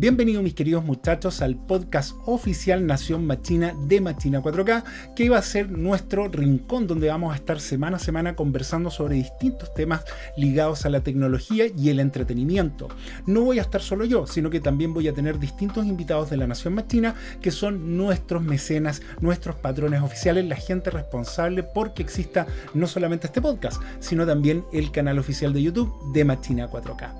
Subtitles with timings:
[0.00, 4.82] Bienvenidos mis queridos muchachos al podcast oficial Nación Machina de Machina 4K,
[5.14, 9.16] que iba a ser nuestro rincón donde vamos a estar semana a semana conversando sobre
[9.16, 10.06] distintos temas
[10.38, 12.88] ligados a la tecnología y el entretenimiento.
[13.26, 16.38] No voy a estar solo yo, sino que también voy a tener distintos invitados de
[16.38, 22.46] la Nación Machina que son nuestros mecenas, nuestros patrones oficiales, la gente responsable porque exista
[22.72, 27.12] no solamente este podcast, sino también el canal oficial de YouTube de Machina 4K.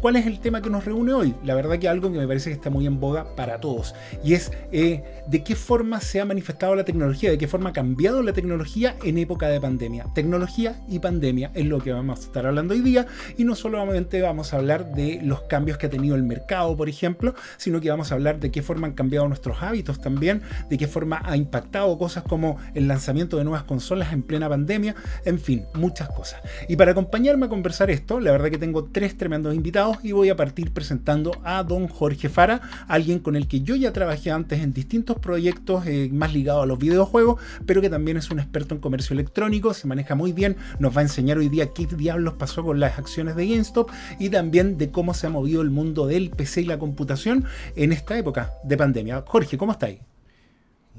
[0.00, 1.34] ¿Cuál es el tema que nos reúne hoy?
[1.42, 3.94] La verdad que algo que me parece que está muy en boga para todos.
[4.22, 7.72] Y es eh, de qué forma se ha manifestado la tecnología, de qué forma ha
[7.72, 10.06] cambiado la tecnología en época de pandemia.
[10.14, 13.06] Tecnología y pandemia es lo que vamos a estar hablando hoy día.
[13.36, 16.88] Y no solamente vamos a hablar de los cambios que ha tenido el mercado, por
[16.88, 20.78] ejemplo, sino que vamos a hablar de qué forma han cambiado nuestros hábitos también, de
[20.78, 24.94] qué forma ha impactado cosas como el lanzamiento de nuevas consolas en plena pandemia,
[25.26, 26.40] en fin, muchas cosas.
[26.68, 30.30] Y para acompañarme a conversar esto, la verdad que tengo tres tremendos invitados y voy
[30.30, 34.60] a partir presentando a don Jorge Jefara, alguien con el que yo ya trabajé antes
[34.60, 38.74] en distintos proyectos eh, más ligados a los videojuegos, pero que también es un experto
[38.74, 42.34] en comercio electrónico, se maneja muy bien, nos va a enseñar hoy día qué diablos
[42.34, 46.06] pasó con las acciones de GameStop y también de cómo se ha movido el mundo
[46.06, 47.44] del PC y la computación
[47.76, 49.24] en esta época de pandemia.
[49.26, 50.00] Jorge, ¿cómo estáis?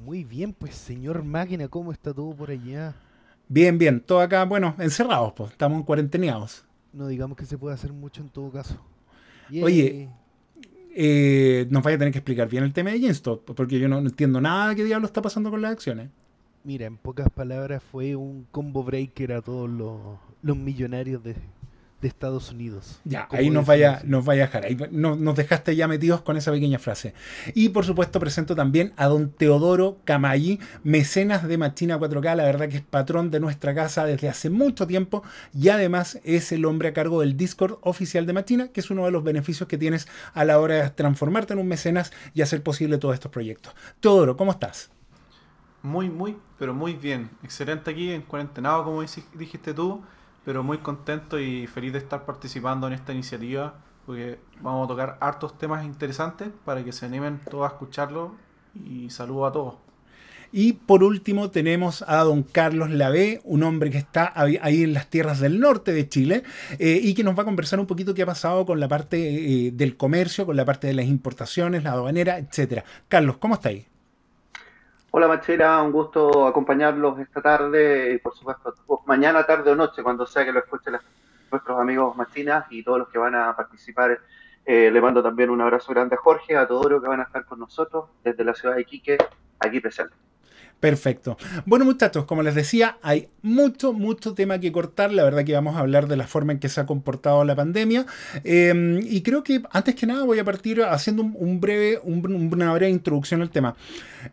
[0.05, 2.95] Muy bien, pues señor máquina, ¿cómo está todo por allá?
[3.47, 6.63] Bien, bien, todo acá, bueno, encerrados, pues, estamos en cuarenteneados.
[6.93, 8.79] No digamos que se puede hacer mucho en todo caso.
[9.61, 10.09] Oye,
[10.95, 13.99] eh, nos vaya a tener que explicar bien el tema de GameStop, porque yo no,
[13.99, 16.09] entiendo nada de qué diablo está pasando con las acciones.
[16.63, 19.69] Mira, en pocas palabras fue un combo breaker a todos
[20.41, 21.35] los millonarios de,
[22.01, 22.99] de Estados Unidos.
[23.03, 24.65] Ya, ahí nos vaya, nos vaya a dejar.
[24.65, 27.13] Ahí nos dejaste ya metidos con esa pequeña frase.
[27.53, 32.69] Y por supuesto presento también a don Teodoro Camayi, mecenas de Machina 4K, la verdad
[32.69, 36.89] que es patrón de nuestra casa desde hace mucho tiempo y además es el hombre
[36.89, 40.07] a cargo del Discord oficial de Machina, que es uno de los beneficios que tienes
[40.33, 43.73] a la hora de transformarte en un mecenas y hacer posible todos estos proyectos.
[43.99, 44.89] Teodoro, ¿cómo estás?
[45.81, 47.29] Muy, muy, pero muy bien.
[47.43, 50.01] Excelente aquí en cuarentenado, como dijiste tú
[50.49, 53.75] pero muy contento y feliz de estar participando en esta iniciativa,
[54.07, 58.33] porque vamos a tocar hartos temas interesantes para que se animen todos a escucharlo
[58.73, 59.75] y saludo a todos.
[60.51, 65.07] Y por último tenemos a don Carlos Lavé, un hombre que está ahí en las
[65.11, 66.41] tierras del norte de Chile
[66.79, 69.67] eh, y que nos va a conversar un poquito qué ha pasado con la parte
[69.67, 72.85] eh, del comercio, con la parte de las importaciones, la aduanera, etcétera.
[73.07, 73.85] Carlos, ¿cómo está ahí?
[75.19, 78.73] Hola Machera, un gusto acompañarlos esta tarde y por supuesto
[79.05, 80.93] mañana, tarde o noche, cuando sea que lo escuchen
[81.51, 84.17] nuestros amigos machinas y todos los que van a participar.
[84.65, 87.23] Eh, le mando también un abrazo grande a Jorge, a todos los que van a
[87.23, 89.17] estar con nosotros desde la ciudad de Iquique,
[89.59, 90.15] aquí presente.
[90.79, 91.37] Perfecto.
[91.65, 95.11] Bueno, muchachos, como les decía, hay mucho, mucho tema que cortar.
[95.11, 97.53] La verdad que vamos a hablar de la forma en que se ha comportado la
[97.53, 98.05] pandemia.
[98.45, 102.89] Em, y creo que antes que nada voy a partir haciendo un, breve, una breve
[102.91, 103.75] introducción al tema.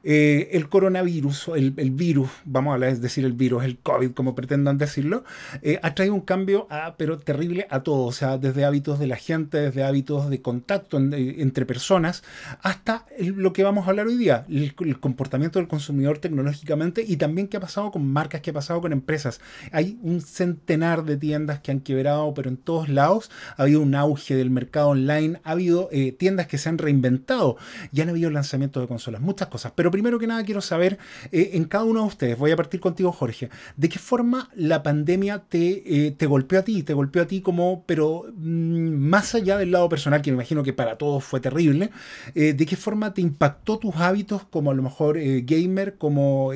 [0.04, 5.24] Eh, el coronavirus, el, virus, vamos a decir el virus, el COVID, como pretendan decirlo,
[5.62, 8.04] eh, ha traído un cambio, pero terrible a todo.
[8.04, 12.22] O sea, desde hábitos de la gente, desde hábitos de contacto entre personas,
[12.62, 17.48] hasta lo que vamos a hablar hoy día, el, comportamiento del consumidor tecnológicamente y también
[17.48, 19.40] qué ha pasado con marcas, qué ha pasado con empresas.
[19.72, 23.94] Hay un centenar de tiendas que han quebrado, pero en todos lados ha habido un
[23.94, 27.56] auge del mercado online, ha habido eh, tiendas que se han reinventado
[27.92, 29.72] y han habido lanzamientos de consolas, muchas cosas.
[29.76, 30.98] Pero primero que nada quiero saber
[31.30, 34.82] eh, en cada uno de ustedes, voy a partir contigo Jorge, ¿de qué forma la
[34.82, 36.82] pandemia te, eh, te golpeó a ti?
[36.82, 40.64] Te golpeó a ti como, pero mm, más allá del lado personal, que me imagino
[40.64, 41.90] que para todos fue terrible,
[42.34, 46.52] ¿de qué forma te impactó tus hábitos como a lo mejor gamer, como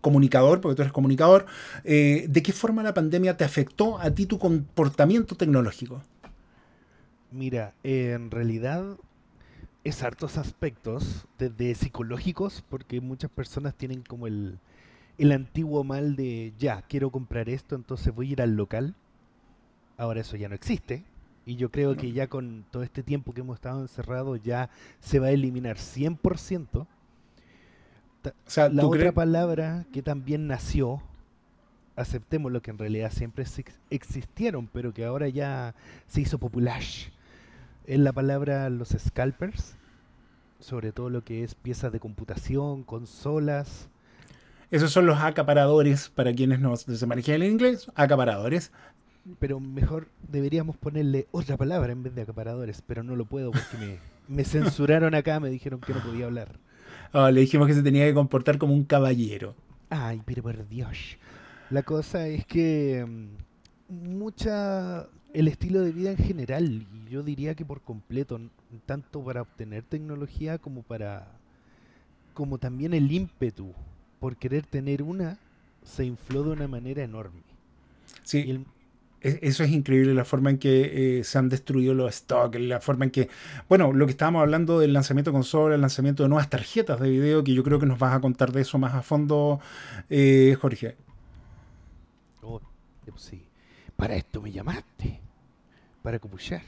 [0.00, 1.46] comunicador, porque tú eres comunicador,
[1.84, 6.02] eh, ¿de qué forma la pandemia te afectó a ti tu comportamiento tecnológico?
[7.30, 8.84] Mira, en realidad
[9.84, 14.58] es hartos aspectos, desde psicológicos, porque muchas personas tienen como el,
[15.18, 18.94] el antiguo mal de, ya, quiero comprar esto, entonces voy a ir al local.
[19.96, 21.04] Ahora eso ya no existe.
[21.46, 24.70] Y yo creo que ya con todo este tiempo que hemos estado encerrados ya
[25.00, 26.86] se va a eliminar 100%
[28.72, 31.02] la otra palabra que también nació,
[31.96, 33.44] aceptemos lo que en realidad siempre
[33.90, 35.74] existieron, pero que ahora ya
[36.06, 36.82] se hizo popular,
[37.86, 39.76] es la palabra los scalpers,
[40.60, 43.88] sobre todo lo que es piezas de computación, consolas.
[44.70, 48.72] Esos son los acaparadores, para quienes no se manejan en inglés, acaparadores.
[49.38, 53.76] Pero mejor deberíamos ponerle otra palabra en vez de acaparadores, pero no lo puedo porque
[53.78, 53.98] me,
[54.28, 56.58] me censuraron acá, me dijeron que no podía hablar.
[57.12, 59.54] Oh, le dijimos que se tenía que comportar como un caballero.
[59.88, 61.16] Ay, pero por Dios.
[61.70, 63.06] La cosa es que
[63.88, 68.40] mm, mucha el estilo de vida en general, y yo diría que por completo,
[68.86, 71.26] tanto para obtener tecnología como para
[72.32, 73.72] como también el ímpetu
[74.18, 75.38] por querer tener una
[75.84, 77.42] se infló de una manera enorme.
[78.22, 78.64] Sí.
[79.20, 82.80] E, eso es increíble, la forma en que eh, se han destruido los stocks, la
[82.80, 83.28] forma en que,
[83.68, 87.08] bueno, lo que estábamos hablando del lanzamiento de consola, el lanzamiento de nuevas tarjetas de
[87.08, 89.60] video, que yo creo que nos vas a contar de eso más a fondo,
[90.10, 90.96] eh, Jorge.
[92.42, 92.60] Oh,
[93.16, 93.42] sí.
[93.96, 95.20] Para esto me llamaste,
[96.04, 96.60] para copuchar.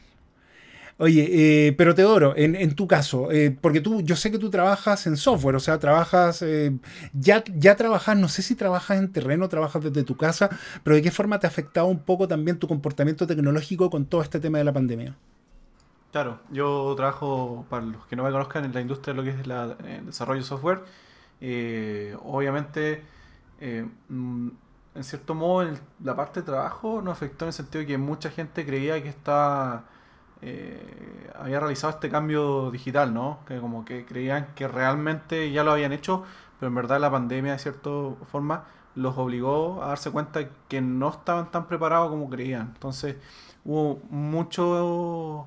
[0.98, 1.28] Oye,
[1.68, 5.06] eh, pero Teodoro, en, en tu caso, eh, porque tú, yo sé que tú trabajas
[5.06, 6.72] en software, o sea, trabajas, eh,
[7.12, 10.48] ya, ya trabajas, no sé si trabajas en terreno, trabajas desde tu casa,
[10.82, 14.22] pero ¿de qué forma te ha afectado un poco también tu comportamiento tecnológico con todo
[14.22, 15.14] este tema de la pandemia?
[16.12, 19.38] Claro, yo trabajo, para los que no me conozcan, en la industria de lo que
[19.38, 20.80] es el desarrollo de software.
[22.22, 23.02] obviamente,
[24.08, 24.48] mm,
[24.96, 25.68] en cierto modo,
[26.02, 29.08] la parte de trabajo nos afectó en el sentido de que mucha gente creía que
[29.08, 29.84] estaba
[30.42, 33.40] eh, había realizado este cambio digital, ¿no?
[33.46, 36.24] Que como que creían que realmente ya lo habían hecho,
[36.60, 37.90] pero en verdad la pandemia de cierta
[38.30, 38.64] forma
[38.94, 42.72] los obligó a darse cuenta que no estaban tan preparados como creían.
[42.74, 43.16] Entonces
[43.64, 45.46] hubo mucho,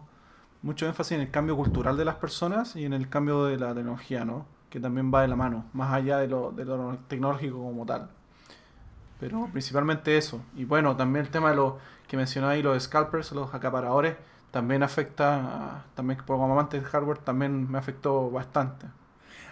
[0.61, 3.73] mucho énfasis en el cambio cultural de las personas y en el cambio de la
[3.75, 4.45] tecnología, ¿no?
[4.69, 8.09] Que también va de la mano, más allá de lo, de lo tecnológico como tal.
[9.19, 10.41] Pero principalmente eso.
[10.55, 14.15] Y bueno, también el tema de lo que mencionó ahí, los scalpers, los acaparadores
[14.51, 18.87] también afecta, también como amante de hardware, también me afectó bastante.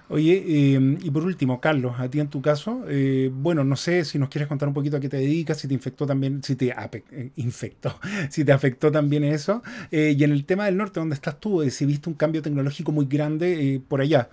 [0.10, 4.06] Oye, eh, y por último, Carlos, a ti en tu caso, eh, bueno, no sé
[4.06, 6.56] si nos quieres contar un poquito a qué te dedicas, si te infectó también, si
[6.56, 6.74] te
[7.12, 8.00] eh, infectó,
[8.30, 9.62] si te afectó también eso.
[9.92, 13.06] y en el tema del norte, donde estás tú, si viste un cambio tecnológico muy
[13.06, 14.30] grande por allá.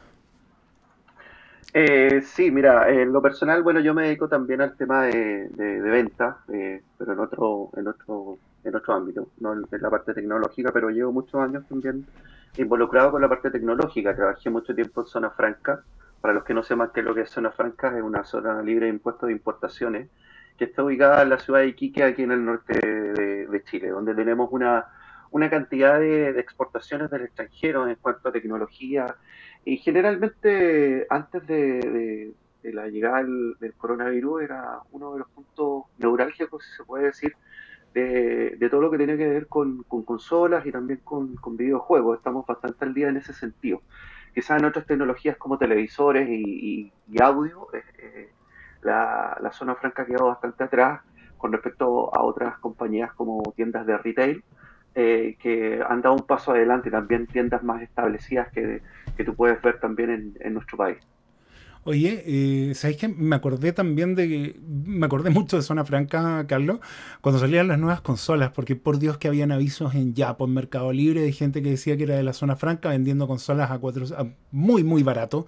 [2.22, 6.38] Sí, mira, en lo personal, bueno, yo me dedico también al tema de, de, venta,
[6.46, 11.12] pero en otro, en otro en otro ámbito, no en la parte tecnológica, pero llevo
[11.12, 12.06] muchos años también
[12.56, 14.14] involucrado con la parte tecnológica.
[14.14, 15.82] Trabajé mucho tiempo en Zona Franca.
[16.20, 18.62] Para los que no sepan qué es lo que es Zona Franca, es una zona
[18.62, 20.08] libre de impuestos de importaciones
[20.56, 24.14] que está ubicada en la ciudad de Iquique, aquí en el norte de, Chile, donde
[24.14, 24.86] tenemos una,
[25.32, 29.16] una cantidad de, exportaciones del extranjero en cuanto a tecnología.
[29.64, 32.34] Y generalmente, antes de,
[32.64, 37.34] la llegada del, coronavirus, era uno de los puntos neurálgicos, si se puede decir,
[37.94, 42.18] de, todo lo que tiene que ver con, consolas y también con, videojuegos.
[42.18, 43.80] Estamos bastante al día en ese sentido.
[44.34, 48.32] Quizás en otras tecnologías como televisores y, audio, eh, eh,
[48.82, 51.00] la, zona franca ha quedado bastante atrás
[51.38, 54.44] con respecto a otras compañías como tiendas de retail.
[54.96, 58.80] Eh, que han dado un paso adelante y también tiendas más establecidas que,
[59.16, 60.98] que tú puedes ver también en nuestro país.
[61.86, 64.56] Oye, eh, ¿sabéis que me acordé también de.
[64.62, 66.80] Me acordé mucho de Zona Franca, Carlos,
[67.20, 71.20] cuando salían las nuevas consolas, porque por Dios que habían avisos en Japón, Mercado Libre,
[71.20, 74.06] de gente que decía que era de la Zona Franca vendiendo consolas a cuatro.
[74.50, 75.46] muy, muy barato.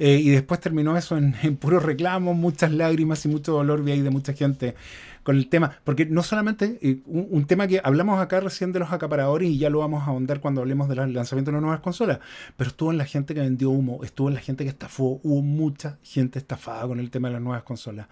[0.00, 3.92] Eh, y después terminó eso en, en puros reclamos, muchas lágrimas y mucho dolor de
[3.92, 4.74] ahí de mucha gente
[5.26, 8.92] con el tema, porque no solamente eh, un, tema que hablamos acá recién de los
[8.92, 12.20] acaparadores y ya lo vamos a ahondar cuando hablemos del lanzamiento de las nuevas consolas,
[12.56, 15.42] pero estuvo en la gente que vendió humo, estuvo en la gente que estafó, hubo
[15.42, 18.06] mucha gente estafada con el tema de las nuevas consolas.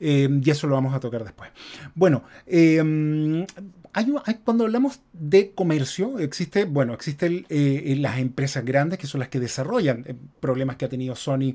[0.00, 1.50] Eh, y eso lo vamos a tocar después.
[1.94, 3.46] Bueno, eh,
[4.44, 10.04] cuando hablamos de comercio, existe, bueno, existen las empresas grandes que son las que desarrollan
[10.40, 11.54] problemas que ha tenido Sony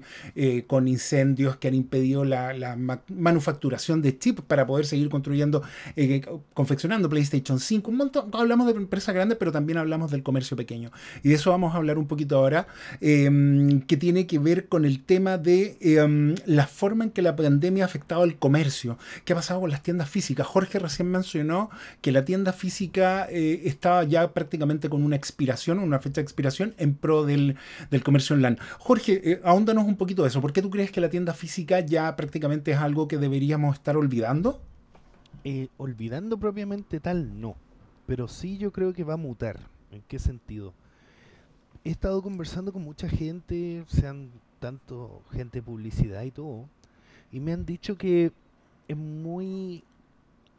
[0.65, 2.75] con incendios que han impedido la, la
[3.09, 5.63] manufacturación de chips para poder seguir construyendo,
[5.96, 6.22] eh,
[6.53, 7.91] confeccionando PlayStation 5.
[7.91, 10.91] Un montón, hablamos de empresas grandes, pero también hablamos del comercio pequeño.
[11.24, 12.67] Y de eso vamos a hablar un poquito ahora,
[13.00, 17.36] em, que tiene que ver con el tema de em, la forma en que la
[17.36, 18.98] pandemia ha afectado al comercio.
[19.25, 20.48] ¿Qué ha pasado con las tiendas físicas?
[20.48, 21.70] Jorge recién mencionó
[22.01, 26.74] que la tienda física eh, estaba ya prácticamente con una expiración, una fecha de expiración
[26.77, 27.58] en pro del,
[28.03, 28.58] comercio online.
[28.79, 30.41] Jorge, eh, ahóndanos un poquito de eso.
[30.41, 33.98] ¿Por qué tú crees que la tienda física ya prácticamente es algo que deberíamos estar
[33.98, 34.62] olvidando?
[35.43, 37.55] Eh, olvidando propiamente tal, no.
[38.05, 39.60] Pero sí yo creo que va a mutar.
[39.91, 40.74] ¿En qué sentido?
[41.83, 44.29] He estado conversando con mucha gente, sean
[44.60, 46.65] tanto gente de publicidad y todo,
[47.31, 48.31] y me han dicho que
[48.88, 49.83] es muy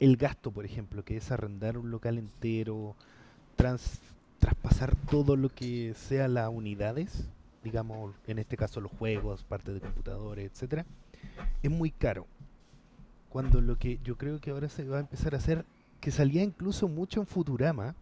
[0.01, 2.97] el gasto, por ejemplo, que es arrendar un local entero,
[3.57, 7.29] traspasar todo lo que sea las unidades,
[7.63, 10.85] digamos, en este caso los juegos, parte de computadores, etcétera,
[11.63, 12.27] es muy caro
[13.33, 15.65] cuando lo que yo creo que ahora se va a empezar a hacer,
[16.01, 17.95] que salía incluso mucho en Futurama,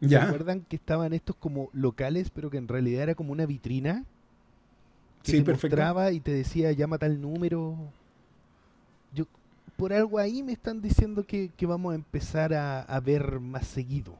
[0.00, 0.20] ¿Ya?
[0.20, 4.04] ¿se acuerdan que estaban estos como locales, pero que en realidad era como una vitrina?
[5.22, 7.78] Que sí, te mostraba y te decía, llama tal número.
[9.14, 9.24] Yo,
[9.76, 14.18] por algo ahí me están diciendo que, vamos a empezar a, ver más seguido.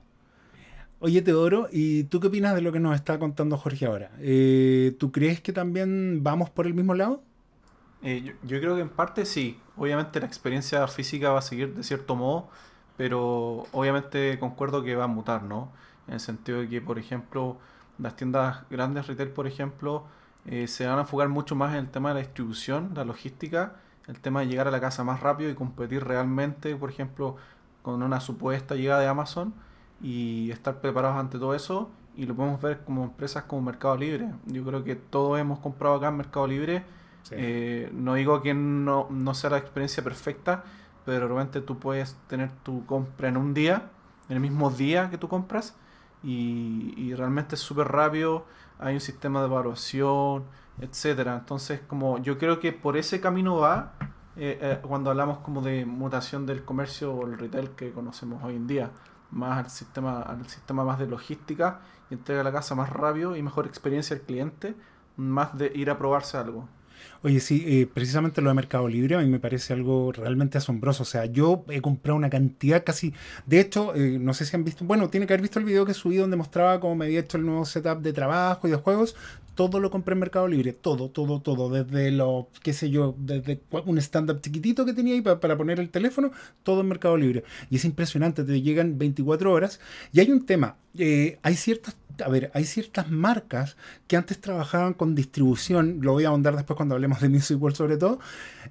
[0.99, 4.13] Oye, Teodoro, ¿y tú qué opinas de lo que nos está contando Jorge ahora?
[4.21, 7.23] Eh, ¿Tú crees que también vamos por el mismo lado?
[8.05, 9.61] Eh, yo, yo creo que en parte sí.
[9.77, 12.49] Obviamente la experiencia física va a seguir de cierto modo,
[12.97, 15.73] pero obviamente concuerdo que va a mutar, ¿no?
[16.07, 17.59] En el sentido de que, por ejemplo,
[17.99, 20.05] las tiendas grandes retail, por ejemplo,
[20.47, 23.77] eh, se van a enfocar mucho más en el tema de la distribución, la logística,
[24.07, 27.37] el tema de llegar a la casa más rápido y competir realmente, por ejemplo,
[27.83, 29.55] con una supuesta llegada de Amazon
[30.03, 31.91] y estar preparados ante todo eso.
[32.17, 34.31] Y lo podemos ver como empresas como Mercado Libre.
[34.47, 36.85] Yo creo que todos hemos comprado acá en Mercado Libre.
[37.31, 40.65] Eh, no digo que no, no sea la experiencia perfecta,
[41.05, 43.91] pero realmente tú puedes tener tu compra en un día,
[44.29, 45.75] en el mismo día que tú compras,
[46.23, 48.47] y, y realmente es súper rápido,
[48.79, 50.45] hay un sistema de evaluación,
[50.81, 51.37] etcétera.
[51.37, 53.95] Entonces, como yo creo que por ese camino va
[54.37, 58.57] eh, eh, cuando hablamos como de mutación del comercio o el retail que conocemos hoy
[58.57, 58.91] en día,
[59.31, 63.37] más al sistema, al sistema más de logística y entrega a la casa más rápido
[63.37, 64.75] y mejor experiencia al cliente,
[65.17, 66.69] más de ir a probarse algo.
[67.23, 71.05] Oye, sí, eh, precisamente lo de Mercado Libre a mí me parece algo realmente asombroso.
[71.05, 73.15] O sea, yo he comprado una cantidad casi...
[73.47, 74.85] De hecho, eh, no sé si han visto...
[74.85, 77.37] Bueno, tiene que haber visto el video que subí donde mostraba cómo me había hecho
[77.39, 79.17] el nuevo setup de trabajo y de juegos.
[79.55, 80.73] Todo lo compré en Mercado Libre.
[80.73, 81.71] Todo, todo, todo.
[81.71, 85.81] Desde lo, qué sé yo, desde un stand-up chiquitito que tenía ahí para, para poner
[85.81, 86.33] el teléfono,
[86.63, 87.45] todo en Mercado Libre.
[87.71, 89.81] Y es impresionante, te llegan 24 horas.
[90.13, 90.77] Y hay un tema.
[90.99, 96.25] eh, hay ciertas a ver, hay ciertas marcas que antes trabajaban con distribución, lo voy
[96.25, 98.21] a ahondar después cuando hablemos de Music World sobre todo,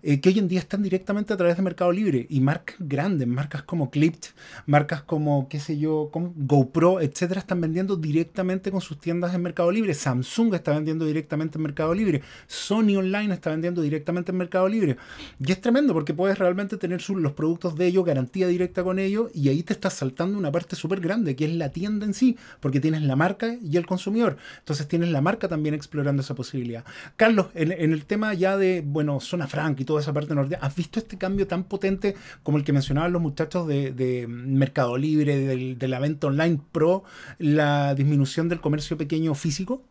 [0.02, 3.28] eh, que hoy en día están directamente a través de Mercado Libre y marcas grandes,
[3.28, 4.30] marcas como Clipped,
[4.66, 9.42] marcas como, qué sé yo, como GoPro, etcétera, están vendiendo directamente con sus tiendas en
[9.42, 9.94] Mercado Libre.
[9.94, 12.22] Samsung está vendiendo directamente en Mercado Libre.
[12.48, 14.98] Sony Online está vendiendo directamente en Mercado Libre.
[15.40, 19.30] Y es tremendo porque puedes realmente tener los productos de ellos, garantía directa con ellos,
[19.34, 22.38] y ahí te estás saltando una parte súper grande, que es la tienda en sí,
[22.60, 24.38] porque tienes la marca y el consumidor.
[24.60, 26.84] Entonces tienes la marca también explorando esa posibilidad.
[27.16, 30.76] Carlos, en, el tema ya de, bueno, zona franca y toda esa parte norte, ¿has
[30.76, 35.38] visto este cambio tan potente como el que mencionaban los muchachos de, de Mercado Libre,
[35.38, 37.04] del- de la venta online pro,
[37.40, 39.84] la disminución del comercio pequeño físico?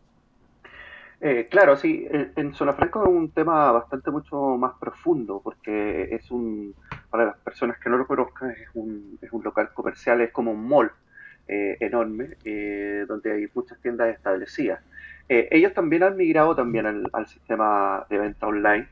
[1.25, 6.29] Eh, claro, sí, en, Zona Franca es un tema bastante mucho más profundo, porque es
[6.29, 6.75] un,
[7.09, 10.51] para las personas que no lo conozcan, es un, es un local comercial, es como
[10.51, 10.91] un mall
[11.47, 14.81] eh, enorme, eh, donde hay muchas tiendas establecidas.
[15.29, 18.89] Eh, ellos también han migrado también al, sistema de venta online,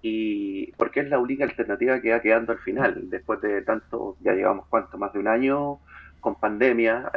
[0.00, 4.32] y porque es la única alternativa que va quedando al final, después de tanto, ya
[4.32, 5.80] llevamos cuánto, más de un año
[6.20, 7.12] con pandemia,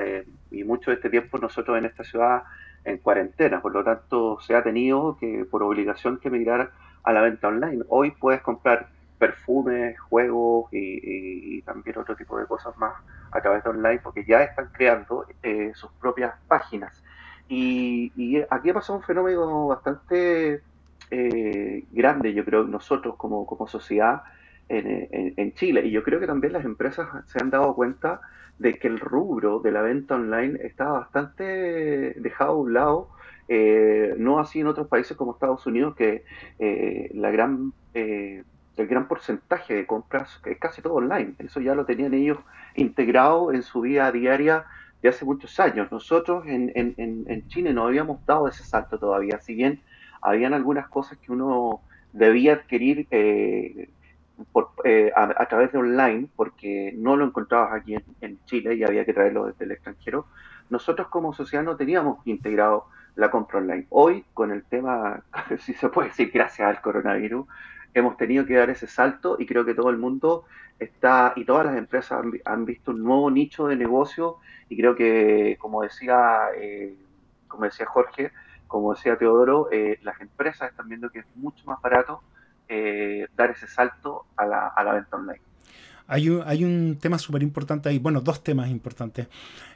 [0.52, 2.44] y mucho de este tiempo nosotros en esta ciudad
[2.84, 6.72] en cuarentena, por lo tanto se ha tenido que por obligación que migrar
[7.04, 7.84] a la venta online.
[7.90, 12.94] Hoy puedes comprar perfumes, juegos y, también otro tipo de cosas más
[13.32, 17.04] a través de online porque ya están creando eh, sus propias páginas.
[17.48, 18.12] Y,
[18.50, 20.62] aquí ha pasado un fenómeno bastante
[21.12, 24.24] eh, grande, yo creo, nosotros como, como sociedad
[24.70, 25.86] en- en Chile.
[25.86, 28.22] Y yo creo que también las empresas se han dado cuenta
[28.60, 33.10] de que el rubro de la venta online está bastante dejado a un lado,
[33.48, 36.24] eh, no así en otros países como Estados Unidos, que
[36.60, 38.44] eh, la gran, eh,
[38.76, 41.36] el gran porcentaje de compras es casi todo online.
[41.40, 42.40] Eso ya lo tenían ellos
[42.76, 44.66] integrado en su vida diaria
[45.02, 45.92] de hace muchos años.
[45.92, 49.82] Nosotros en, en, en, Chile no habíamos dado ese salto todavía, si bien
[50.22, 51.82] habían algunas cosas que uno
[52.14, 53.90] debía adquirir eh,
[54.52, 59.06] por, eh, a, través de online, porque no lo encontrabas aquí en, Chile y había
[59.06, 60.28] que traerlo desde el extranjero,
[60.70, 63.88] nosotros como sociedad no teníamos integrado la compra online.
[63.90, 65.24] Hoy, con el tema,
[65.60, 67.48] si se puede decir, gracias al coronavirus,
[67.94, 70.46] hemos tenido que dar ese salto y creo que todo el mundo
[70.78, 74.38] está, y todas las empresas han, han visto un nuevo nicho de negocio
[74.70, 76.96] y creo que, como decía, eh,
[77.48, 78.32] como decía Jorge,
[78.68, 82.22] como decía Teodoro, eh, las empresas están viendo que es mucho más barato
[82.68, 85.47] eh, dar ese salto a la, a la venta online.
[86.08, 89.28] Hay un, hay un tema súper importante ahí, bueno, dos temas importantes.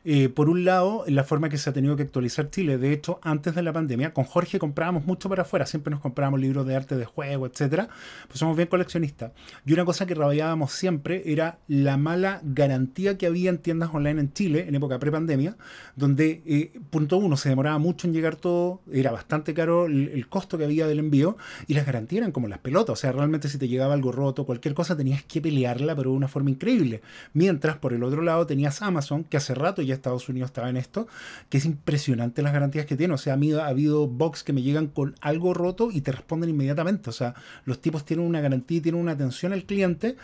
[0.03, 2.77] Eh, por un lado, la forma que se ha tenido que actualizar Chile.
[2.77, 6.39] De hecho, antes de la pandemia, con Jorge comprábamos mucho para afuera, siempre nos comprábamos
[6.39, 7.89] libros de arte, de juego, etcétera.
[8.27, 9.31] Pues somos bien coleccionistas.
[9.65, 14.21] Y una cosa que rabiábamos siempre era la mala garantía que había en tiendas online
[14.21, 15.55] en Chile en época pre-pandemia,
[15.95, 20.27] donde, eh, punto uno, se demoraba mucho en llegar todo, era bastante caro el, el,
[20.27, 22.93] costo que había del envío, y las garantías eran como las pelotas.
[22.93, 26.27] O sea, realmente si te llegaba algo roto, cualquier cosa, tenías que pelearla, pero una
[26.27, 27.01] forma increíble.
[27.33, 30.77] Mientras, por el otro lado, tenías Amazon, que hace rato ya Estados Unidos estaba en
[30.77, 31.07] esto,
[31.49, 33.13] que es impresionante las garantías que tiene.
[33.13, 36.11] O sea, a mí ha habido box que me llegan con algo roto y te
[36.11, 37.09] responden inmediatamente.
[37.09, 37.35] O sea,
[37.65, 40.15] los tipos tienen una garantía y tienen una atención al cliente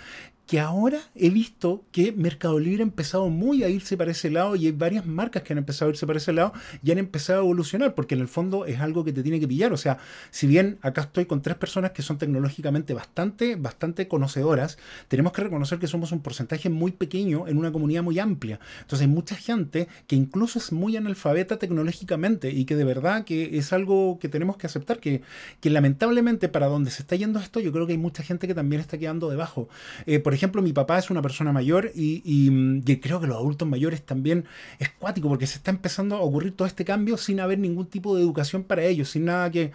[0.47, 4.55] que ahora he visto que Mercado Libre ha empezado muy a irse para ese lado
[4.55, 7.39] y hay varias marcas que han empezado a irse para ese lado y han empezado
[7.39, 9.73] a evolucionar, porque en el fondo es algo que te tiene que pillar.
[9.73, 9.97] O sea,
[10.31, 14.77] si bien acá estoy con tres personas que son tecnológicamente bastante, bastante conocedoras,
[15.09, 18.61] tenemos que reconocer que somos un porcentaje muy pequeño en una comunidad muy amplia.
[18.81, 23.57] Entonces hay mucha gente que incluso es muy analfabeta tecnológicamente y que de verdad que
[23.57, 25.23] es algo que tenemos que aceptar, que,
[25.59, 28.53] que lamentablemente para donde se está yendo esto, yo creo que hay mucha gente que
[28.53, 29.67] también está quedando debajo.
[30.05, 34.01] Eh, por ejemplo, mi papá es una persona mayor y, creo que los adultos mayores
[34.01, 34.45] también
[34.79, 38.15] es cuático porque se está empezando a ocurrir todo este cambio sin haber ningún tipo
[38.15, 39.71] de educación para ellos, sin nada que,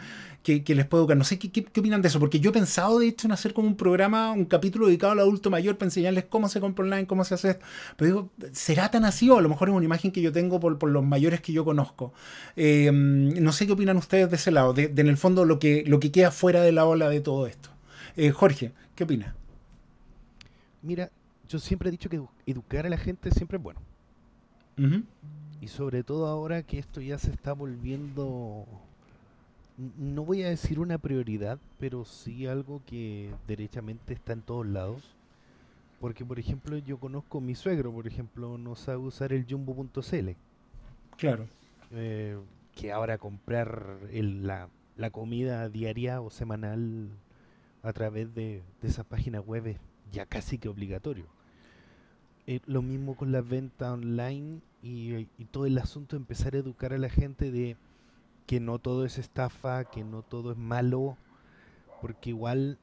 [0.47, 1.17] les pueda educar.
[1.17, 3.69] No sé ¿qué, opinan de eso, porque yo he pensado de hecho en hacer como
[3.69, 7.25] un programa, un capítulo dedicado al adulto mayor para enseñarles cómo se compra online, cómo
[7.25, 7.65] se hace esto.
[7.97, 10.61] Pero digo, ¿será tan así o a lo mejor es una imagen que yo tengo
[10.61, 12.13] por, los mayores que yo conozco?
[12.57, 15.85] Eh, no sé qué opinan ustedes de ese lado, de, en el fondo lo que,
[15.87, 17.71] lo que queda fuera de la ola de todo esto.
[18.17, 19.35] Eh, Jorge, ¿qué opinas?
[20.83, 21.11] Mira,
[21.49, 23.81] yo siempre he dicho que educar a la gente siempre es bueno.
[25.61, 28.67] Y sobre todo ahora que esto ya se está volviendo,
[29.97, 35.03] no voy a decir una prioridad, pero sí algo que derechamente está en todos lados.
[36.01, 40.31] Porque, por ejemplo, yo conozco a mi suegro, por ejemplo, no sabe usar el jumbo.cl.
[41.17, 41.47] Claro.
[41.93, 42.37] Eh,
[42.75, 47.09] que ahora comprar la, la, comida diaria o semanal
[47.85, 49.77] a través de, de esa página web es
[50.13, 51.27] ya casi que obligatorio.
[52.47, 56.93] Eh, lo mismo con la venta online y, todo el asunto de empezar a educar
[56.93, 57.77] a la gente de
[58.47, 61.17] que no todo es estafa, que no todo es malo,
[62.01, 62.79] porque igual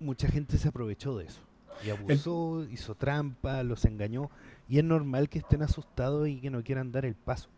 [0.00, 1.40] mucha gente se aprovechó de eso.
[1.84, 4.30] Y abusó, hizo trampa, los engañó.
[4.68, 7.48] Y es normal que estén asustados y que no quieran dar el paso.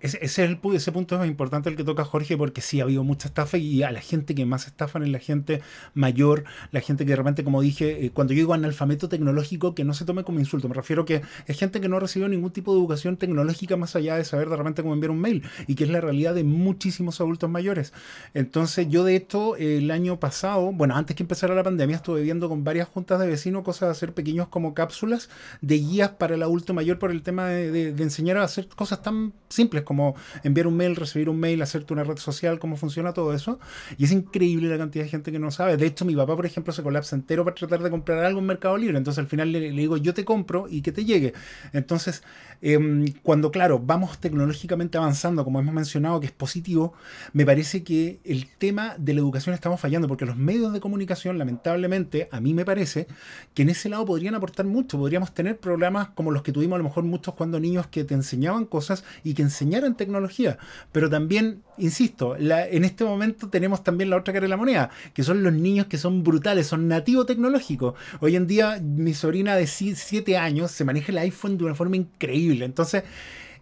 [0.00, 2.84] Ese, ese, es el, ese punto es importante el que toca Jorge, porque sí ha
[2.84, 5.60] habido mucha estafa y a la gente que más estafan es la gente
[5.94, 9.84] mayor, la gente que de repente, como dije, eh, cuando yo digo analfabeto tecnológico, que
[9.84, 12.72] no se tome como insulto, me refiero que es gente que no recibió ningún tipo
[12.72, 15.84] de educación tecnológica más allá de saber de repente cómo enviar un mail, y que
[15.84, 17.92] es la realidad de muchísimos adultos mayores.
[18.34, 22.48] Entonces, yo de esto, el año pasado, bueno, antes que empezara la pandemia, estuve viendo
[22.48, 25.28] con varias juntas de vecinos cosas de hacer pequeños como cápsulas
[25.60, 29.02] de guías para el adulto mayor por el tema de, de enseñar a hacer cosas
[29.02, 33.12] tan simples como enviar un mail, recibir un mail, hacerte una red social, cómo funciona
[33.12, 33.58] todo eso.
[33.98, 35.76] Y es increíble la cantidad de gente que no sabe.
[35.76, 38.46] De hecho, mi papá, por ejemplo, se colapsa entero para tratar de comprar algo en
[38.46, 38.96] Mercado Libre.
[38.98, 41.32] Entonces, al final le, digo, yo te compro y que te llegue.
[41.72, 42.22] Entonces,
[42.62, 46.92] em, cuando, claro, vamos tecnológicamente avanzando, como hemos mencionado, que es positivo,
[47.32, 51.36] me parece que el tema de la educación estamos fallando, porque los medios de comunicación,
[51.36, 53.08] lamentablemente, a mí me parece
[53.54, 54.98] que en ese lado podrían aportar mucho.
[54.98, 58.14] Podríamos tener programas como los que tuvimos a lo mejor muchos cuando niños que te
[58.14, 59.42] enseñaban cosas y que
[59.80, 60.58] enseñaran tecnología
[60.92, 65.22] pero también, insisto, en este momento tenemos también la otra cara de la moneda, que
[65.22, 67.94] son los niños que son brutales, son nativos tecnológicos.
[68.20, 71.96] Hoy en día mi sobrina de 7 años se maneja el iPhone de una forma
[71.96, 72.64] increíble.
[72.64, 73.04] Entonces,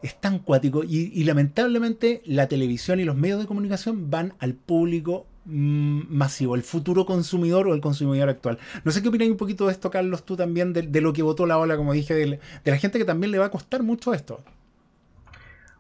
[0.03, 5.27] es tan cuático y, lamentablemente la televisión y los medios de comunicación van al público
[5.45, 8.59] mm, masivo, el futuro consumidor o el consumidor actual.
[8.85, 11.47] No sé qué opinas un poquito de esto, Carlos, tú también, de, lo que votó
[11.47, 14.43] la ola, como dije, de, la gente que también le va a costar mucho esto.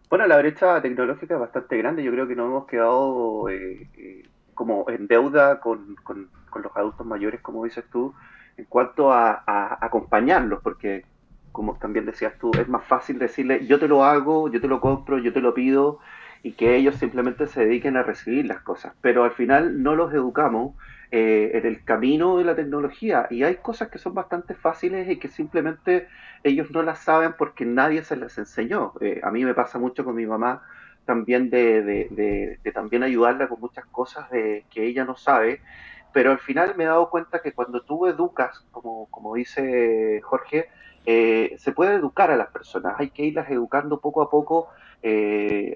[0.08, 2.02] Bueno, la brecha tecnológica es bastante grande.
[2.02, 4.22] Yo creo que nos hemos quedado eh, eh,
[4.54, 6.28] como en deuda con, con,
[6.62, 8.14] los adultos mayores, como dices tú,
[8.56, 9.44] en cuanto a,
[9.80, 11.04] acompañarlos, porque
[11.52, 14.80] como también decías tú, es más fácil decirle yo te lo hago, yo te lo
[14.80, 16.00] compro, yo te lo pido
[16.42, 18.92] y que ellos simplemente se dediquen a recibir las cosas.
[19.00, 20.74] Pero al final no los educamos
[21.10, 23.26] eh, en el camino de la tecnología.
[23.30, 26.06] Y hay cosas que son bastante fáciles y que simplemente
[26.44, 28.92] ellos no las saben porque nadie se las enseñó.
[29.00, 30.62] Eh, a mí me pasa mucho con mi mamá
[31.08, 35.62] también de, también ayudarla con muchas cosas de, que ella no sabe.
[36.12, 40.68] Pero al final me he dado cuenta que cuando tú educas, como, como dice Jorge,
[41.06, 42.94] eh, se puede educar a las personas.
[42.98, 44.68] Hay que irlas educando poco a poco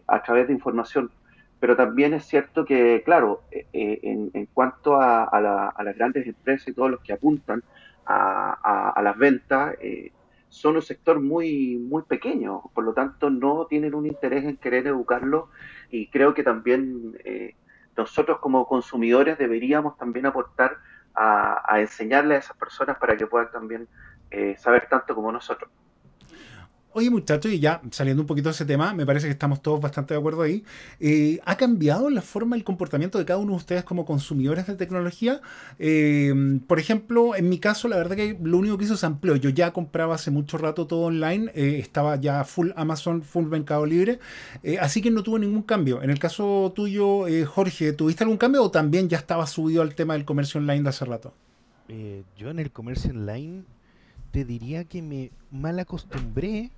[0.06, 1.10] a través de información
[1.62, 6.72] pero también es cierto que, claro, eh, eh, en, cuanto a, las grandes empresas y
[6.72, 7.62] todos los que apuntan
[8.04, 10.10] a, las ventas, eh,
[10.48, 14.88] son un sector muy, muy pequeño, por lo tanto no tienen un interés en querer
[14.88, 15.50] educarlo
[15.88, 17.16] y creo que también
[17.96, 20.78] nosotros como consumidores deberíamos también aportar
[21.14, 23.88] a, enseñarle a esas personas para que puedan también
[24.56, 25.70] saber tanto como nosotros.
[26.94, 29.80] Oye, muchachos, y ya saliendo un poquito de ese tema, me parece que estamos todos
[29.80, 30.62] bastante de acuerdo ahí.
[31.00, 34.74] Eh, ¿Ha cambiado la forma, el comportamiento de cada uno de ustedes como consumidores de
[34.76, 35.40] tecnología?
[35.78, 39.36] Eh, por ejemplo, en mi caso, la verdad que lo único que hizo es amplió.
[39.36, 43.86] Yo ya compraba hace mucho rato todo online, eh, estaba ya full Amazon, full Mercado
[43.86, 44.18] Libre,
[44.78, 46.02] así que no tuve ningún cambio.
[46.02, 50.12] En el caso tuyo, Jorge, ¿tuviste algún cambio o también ya estaba subido al tema
[50.12, 51.32] del comercio online de hace rato?
[52.36, 53.62] Yo en el comercio online
[54.30, 56.70] te diría que me mal acostumbré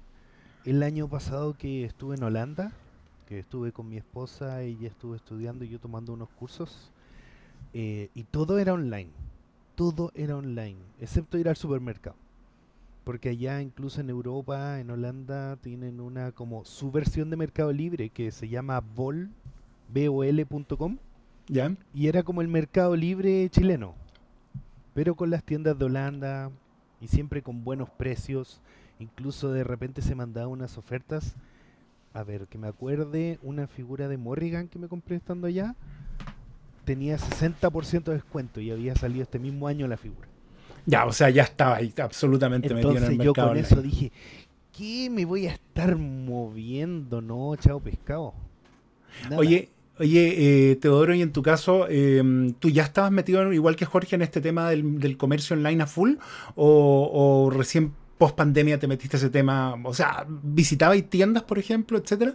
[0.64, 2.72] el año pasado que estuve en Holanda,
[3.28, 6.90] que estuve con mi esposa, ella estuvo estudiando y yo tomando unos cursos,
[7.74, 9.10] eh, y todo era online,
[9.74, 12.16] todo era online, excepto ir al supermercado.
[13.04, 18.08] Porque allá incluso en Europa, en Holanda, tienen una como su versión de Mercado Libre
[18.08, 19.28] que se llama Vol,
[19.92, 20.96] bol.com.
[21.46, 21.76] ¿Ya?
[21.92, 23.94] Y era como el Mercado Libre chileno,
[24.94, 26.50] pero con las tiendas de Holanda
[27.02, 28.62] y siempre con buenos precios.
[28.98, 31.34] Incluso de repente se mandaban unas ofertas.
[32.12, 35.74] A ver, que me acuerde, una figura de Morrigan que me compré estando allá
[36.84, 40.28] tenía 60% de descuento y había salido este mismo año la figura.
[40.86, 43.48] Ya, o sea, ya estaba ahí absolutamente metido en el Entonces yo mercado.
[43.48, 43.66] con online.
[43.66, 44.12] eso dije,
[44.76, 47.20] ¿qué me voy a estar moviendo?
[47.22, 48.34] No, chao pescado.
[49.24, 49.38] Nada.
[49.38, 52.22] Oye, oye, eh, Teodoro, y en tu caso, eh,
[52.58, 55.86] ¿tú ya estabas metido, igual que Jorge, en este tema del, del comercio online a
[55.86, 56.16] full?
[56.54, 57.10] ¿O,
[57.46, 57.92] o recién
[58.24, 59.74] post pandemia te metiste ese tema?
[59.84, 62.34] O sea, ¿visitabas tiendas, por ejemplo, etcétera?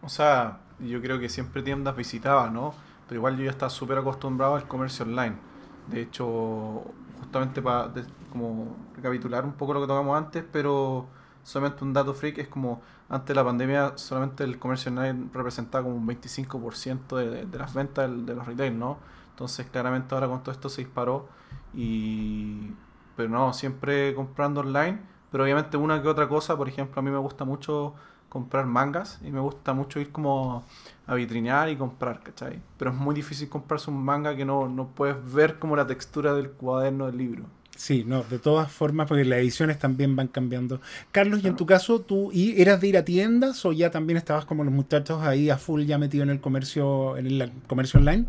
[0.00, 2.78] O sea, yo creo que siempre tiendas visitaba, ¿no?
[3.06, 5.40] Pero igual yo ya estaba súper acostumbrado al comercio online.
[5.86, 7.92] De hecho, justamente para
[8.28, 11.10] como recapitular un poco lo que tocamos antes, pero
[11.42, 15.84] solamente un dato freak es como antes de la pandemia solamente el comercio online representaba
[15.84, 19.00] como un 25% de, de las ventas del- de los retail, ¿no?
[19.30, 21.28] Entonces claramente ahora con todo esto se disparó
[21.72, 22.76] y...
[23.16, 24.98] Pero no, siempre comprando online,
[25.30, 27.94] pero obviamente una que otra cosa, por ejemplo, a mí me gusta mucho
[28.28, 30.64] comprar mangas y me gusta mucho ir como
[31.06, 32.60] a vitrinear y comprar, ¿cachai?
[32.76, 36.34] Pero es muy difícil comprarse un manga que no, no puedes ver como la textura
[36.34, 37.44] del cuaderno del libro.
[37.76, 40.80] Sí, no, de todas formas, porque las ediciones también van cambiando.
[41.10, 44.16] Carlos, y en tu caso, ¿tú y- eras de ir a tiendas o ya también
[44.16, 47.98] estabas como los muchachos ahí a full ya metido en el comercio, en el comercio
[47.98, 48.26] online?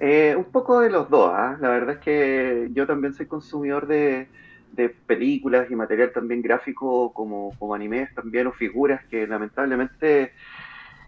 [0.00, 1.56] Eh, un poco de los dos, ¿ah?
[1.60, 4.30] La verdad es que yo también soy consumidor de,
[4.70, 10.32] de películas y material también gráfico como, como animes también o figuras que lamentablemente,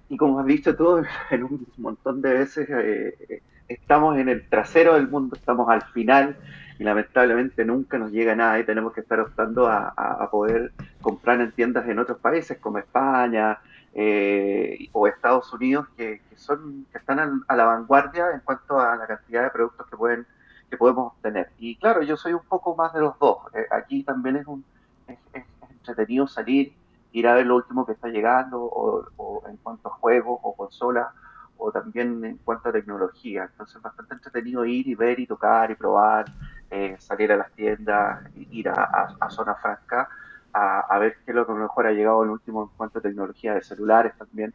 [0.08, 4.94] y como has visto tú en un montón de veces, eh, estamos en el trasero
[4.94, 6.38] del mundo, estamos al final
[6.78, 11.40] y lamentablemente nunca nos llega nada y tenemos que estar optando a- a poder comprar
[11.40, 13.58] en tiendas en otros países como España
[13.92, 19.06] eh, o Estados Unidos que, son que están a la vanguardia en cuanto a la
[19.06, 20.26] cantidad de productos que pueden
[20.70, 21.52] que podemos obtener.
[21.56, 23.38] Y claro yo soy un poco más de los dos.
[23.54, 24.64] Eh, aquí también es un
[25.06, 26.76] es- es entretenido salir
[27.12, 30.54] ir a ver lo último que está llegando o, o en cuanto a juegos o
[30.56, 31.08] consolas
[31.56, 33.44] o también en cuanto a tecnología.
[33.44, 36.30] Entonces es bastante entretenido ir y ver y tocar y probar
[36.70, 40.08] eh, salir a las tiendas ir a, a, a zona franca
[40.52, 43.02] a, a ver qué es lo que mejor ha llegado el último en cuanto a
[43.02, 44.54] tecnología de celulares también,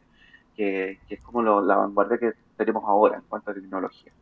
[0.53, 4.13] que, que es como lo- la vanguardia que tenemos ahora en cuanto a tecnología.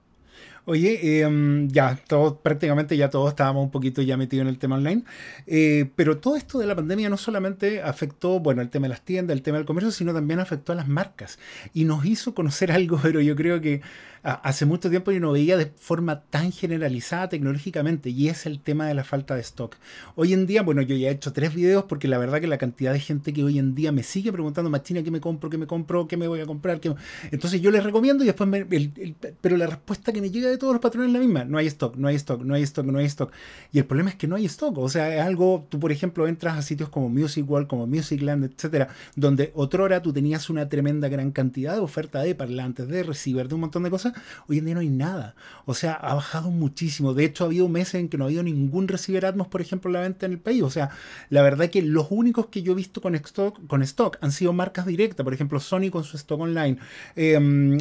[0.65, 4.75] Oye, eh, ya, todos, prácticamente ya todos estábamos un poquito ya metidos en el tema
[4.77, 5.03] online,
[5.45, 9.01] eh, pero todo esto de la pandemia no solamente afectó, bueno, el tema de las
[9.01, 11.37] tiendas, el tema del comercio, sino también afectó a las marcas
[11.73, 13.81] y nos hizo conocer algo, pero yo creo que
[14.23, 18.61] a- hace mucho tiempo yo no veía de forma tan generalizada tecnológicamente y es el
[18.61, 19.75] tema de la falta de stock.
[20.15, 22.57] Hoy en día, bueno, yo ya he hecho tres videos porque la verdad que la
[22.57, 25.49] cantidad de gente que hoy en día me sigue preguntando, Machina, ¿qué me compro?
[25.49, 26.07] ¿Qué me compro?
[26.07, 26.79] ¿Qué me voy a comprar?
[26.79, 26.93] ¿Qué...
[27.31, 30.52] Entonces yo les recomiendo y después me- el- el- pero la respuesta que me llega
[30.57, 31.45] todos los patrones es la misma.
[31.45, 33.31] No hay stock, no hay stock, no hay stock, no hay stock.
[33.71, 34.77] Y el problema es que no hay stock.
[34.77, 38.45] O sea, es algo, tú por ejemplo entras a sitios como Music World, como Musicland,
[38.45, 43.47] etcétera, donde otrora tú tenías una tremenda gran cantidad de oferta de parlantes, de receiver,
[43.47, 44.13] de un montón de cosas.
[44.47, 45.35] Hoy en día no hay nada.
[45.65, 47.13] O sea, ha bajado muchísimo.
[47.13, 49.89] De hecho, ha habido meses en que no ha habido ningún receiver Atmos, por ejemplo,
[49.89, 50.61] a la venta en el país.
[50.63, 50.89] O sea,
[51.29, 54.53] la verdad que los únicos que yo he visto con stock, con stock han sido
[54.53, 55.23] marcas directas.
[55.23, 56.77] Por ejemplo, Sony con su stock online.
[57.15, 57.33] Eh,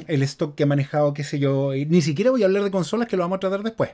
[0.07, 1.73] el stock que ha manejado, qué sé yo.
[1.73, 3.91] eh, Ni siquiera voy a hablar de consolas que lo vamos a tratar después.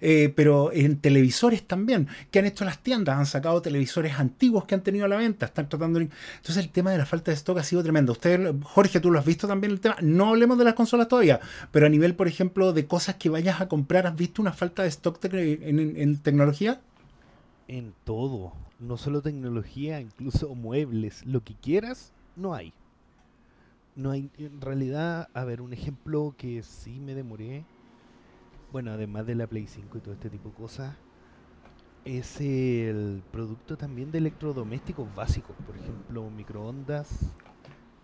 [0.00, 2.08] Eh, pero en televisores también.
[2.30, 3.18] ¿Qué han hecho las tiendas?
[3.18, 5.46] Han sacado televisores antiguos que han tenido a la venta.
[5.46, 5.98] Están tratando.
[5.98, 8.12] de- Entonces el tema de la falta de stock ha sido tremendo.
[8.12, 9.96] Usted, Jorge, tú lo has visto también el tema.
[10.00, 11.40] No hablemos de las consolas todavía.
[11.70, 14.82] Pero a nivel, por ejemplo, de cosas que vayas a comprar, ¿has visto una falta
[14.82, 16.80] de stock en- en tecnología?
[17.68, 22.72] En todo, no solo tecnología, incluso muebles, lo que quieras, no hay.
[23.94, 27.64] No hay, en realidad, a ver, un ejemplo que sí me demoré,
[28.72, 30.98] bueno, además de la Play 5 y todo este tipo de cosas,
[32.04, 37.36] es el producto también de electrodomésticos básicos, por ejemplo, microondas,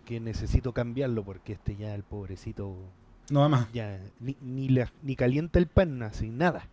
[0.05, 2.93] que necesito cambiarlo porque este ya, el pobrecito,
[3.31, 3.69] No más.
[3.71, 6.69] ya ni, ni, la- ni calienta el pan, así, nada.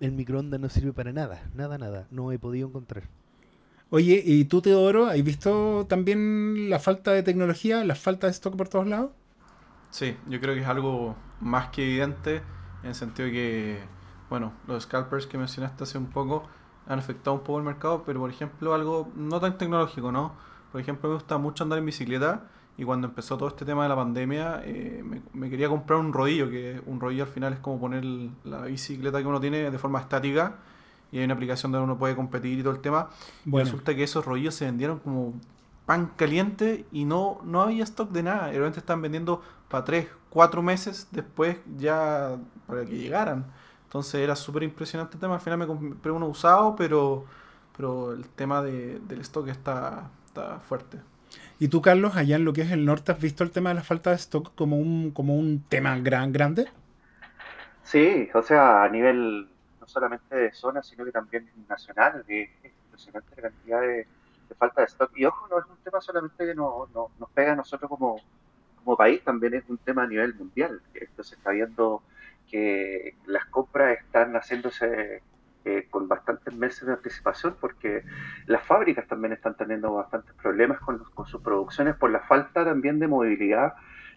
[0.00, 3.10] El microondas no sirve para nada, nada, nada, no he podido encontrar.
[3.90, 8.56] Oye, ¿y tú, Teodoro, has visto también la falta de tecnología, la falta de stock
[8.56, 9.12] por todos lados?
[9.90, 12.46] Sí, yo creo que es algo más que evidente
[12.82, 13.80] en el sentido que
[14.30, 16.44] bueno, los scalpers que mencionaste hace un poco
[16.86, 20.32] han afectado un poco el mercado, pero por ejemplo algo no tan tecnológico, ¿no?
[20.72, 22.44] Por ejemplo, me gusta mucho andar en bicicleta
[22.78, 26.48] y cuando empezó todo este tema de la pandemia eh, me, quería comprar un rodillo,
[26.48, 28.04] que un rodillo al final es como poner
[28.44, 30.56] la bicicleta que uno tiene de forma estática
[31.12, 33.10] y hay una aplicación donde uno puede competir y todo el tema.
[33.44, 35.34] resulta que esos rodillos se vendieron como
[35.86, 38.48] pan caliente y no, no había stock de nada.
[38.48, 43.46] Realmente están vendiendo para 3, 4 meses después ya para que llegaran.
[43.84, 45.34] Entonces era súper impresionante el tema.
[45.34, 47.24] Al final me compré uno usado, pero,
[47.76, 50.98] pero el tema de, del stock está, está fuerte.
[51.58, 53.74] ¿Y tú, Carlos, allá en lo que es el norte, has visto el tema de
[53.74, 56.68] la falta de stock como un, como un tema gran, grande?
[57.82, 59.48] Sí, o sea, a nivel
[59.80, 62.24] no solamente de zona, sino que también nacional.
[62.28, 64.06] Es impresionante la cantidad de,
[64.56, 65.10] falta de stock.
[65.16, 68.20] Y ojo, no es un tema solamente que no, nos pega a nosotros como,
[68.84, 70.80] como país, también es un tema a nivel mundial.
[70.94, 72.02] Esto se está viendo
[72.50, 75.22] que las compras están haciéndose
[75.64, 78.02] eh, con bastantes meses de anticipación porque
[78.46, 83.06] las fábricas también están teniendo bastantes problemas con, sus producciones por la falta también de
[83.06, 83.74] movilidad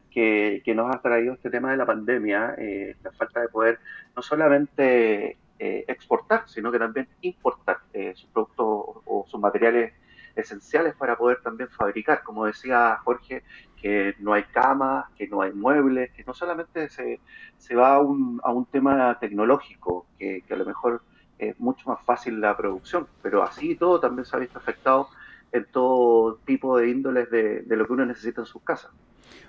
[0.09, 3.79] que, nos ha traído este tema de la pandemia, eh, la falta de poder
[4.15, 7.79] no solamente eh, exportar, sino que también importar
[8.15, 9.93] sus productos o sus materiales
[10.35, 12.23] esenciales para poder también fabricar.
[12.23, 13.43] Como decía Jorge,
[13.83, 17.19] que no hay camas, que no hay muebles, que no solamente se,
[17.57, 21.01] se va a un, a un tema tecnológico, que, a lo mejor
[21.37, 25.09] es mucho más fácil la producción, pero así todo también se ha visto afectado
[25.51, 28.89] en todo tipo de índoles de, de lo que uno necesita en sus casas.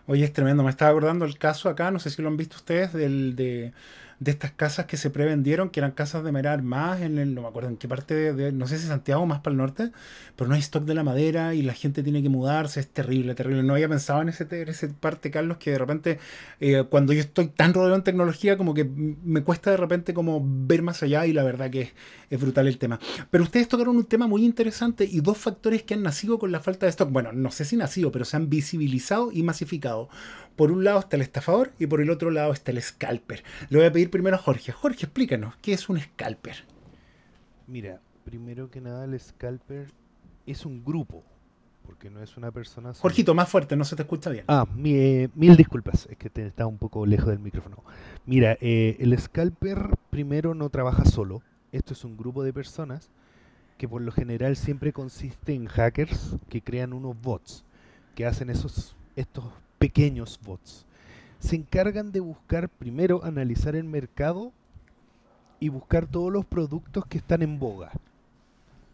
[0.06, 0.62] Oye, es tremendo.
[0.62, 3.72] Me estaba acordando el caso acá, no sé si lo han visto ustedes, del, de,
[4.18, 7.40] de estas casas que se prevendieron, que eran casas de merar más en el, no
[7.42, 9.92] me acuerdo en qué parte de, no sé si Santiago, más para el norte,
[10.36, 13.34] pero no hay stock de la madera y la gente tiene que mudarse, es terrible,
[13.34, 13.62] terrible.
[13.62, 16.18] No había pensado en ese, ese parte, Carlos, que de repente,
[16.60, 20.42] eh, cuando yo estoy tan rodeado en tecnología, como que me cuesta de repente como
[20.44, 21.92] ver más allá y la verdad que es,
[22.30, 22.98] es brutal el tema.
[23.30, 26.60] Pero ustedes tocaron un tema muy interesante y dos factores que han nacido con la
[26.60, 27.10] falta de stock.
[27.10, 29.93] Bueno, no sé si nacido, pero se han visibilizado y masificado.
[30.56, 33.42] Por un lado está el estafador y por el otro lado está el scalper.
[33.70, 34.72] Le voy a pedir primero a Jorge.
[34.72, 36.64] Jorge, explícanos, ¿qué es un scalper?
[37.66, 39.90] Mira, primero que nada el scalper
[40.46, 41.24] es un grupo,
[41.86, 42.94] porque no es una persona...
[42.94, 44.44] Jorgito, más fuerte, no se te escucha bien.
[44.48, 47.82] Ah, eh, mil disculpas, es que te, está un poco lejos del micrófono.
[48.26, 53.10] Mira, eh, el scalper primero no trabaja solo, esto es un grupo de personas
[53.78, 57.64] que por lo general siempre consiste en hackers que crean unos bots
[58.14, 59.44] que hacen esos estos
[59.84, 60.86] pequeños bots.
[61.40, 64.50] Se encargan de buscar primero analizar el mercado
[65.60, 67.92] y buscar todos los productos que están en boga.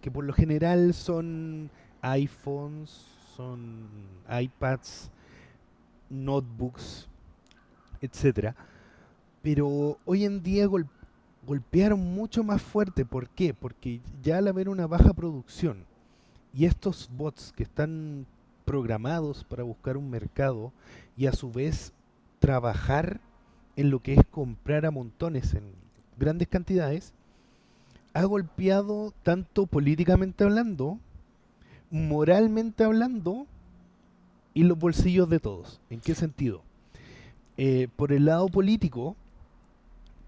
[0.01, 1.71] Que por lo general son
[2.03, 2.91] iPhones,
[3.37, 3.87] son
[4.29, 5.13] iPads,
[6.09, 7.07] notebooks,
[8.01, 8.57] etcétera.
[9.43, 10.67] Pero hoy en día
[11.47, 13.05] golpearon mucho más fuerte.
[13.05, 13.55] ¿Por qué?
[13.55, 15.85] Porque ya al haber una baja producción
[16.53, 18.27] y estos bots que están
[18.71, 20.73] programados para buscar un mercado
[21.17, 21.93] y a su vez
[22.39, 23.19] trabajar
[23.75, 25.65] en lo que es comprar a montones en
[26.17, 27.13] grandes cantidades,
[28.15, 31.01] ha golpeado tanto políticamente hablando,
[31.91, 33.45] moralmente hablando
[34.55, 35.81] y los bolsillos de todos.
[35.91, 36.63] ¿En qué sentido?
[37.57, 39.17] Eh, por el lado político,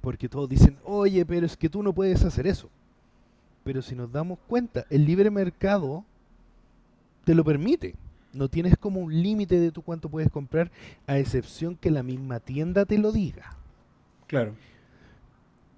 [0.01, 2.69] porque todos dicen, oye, pero es que tú no puedes hacer eso.
[3.63, 6.05] Pero si nos damos cuenta, el libre mercado
[7.25, 7.95] te lo permite.
[8.33, 10.71] No tienes como un límite de tu cuánto puedes comprar,
[11.07, 13.57] a excepción que la misma tienda te lo diga.
[14.27, 14.55] Claro.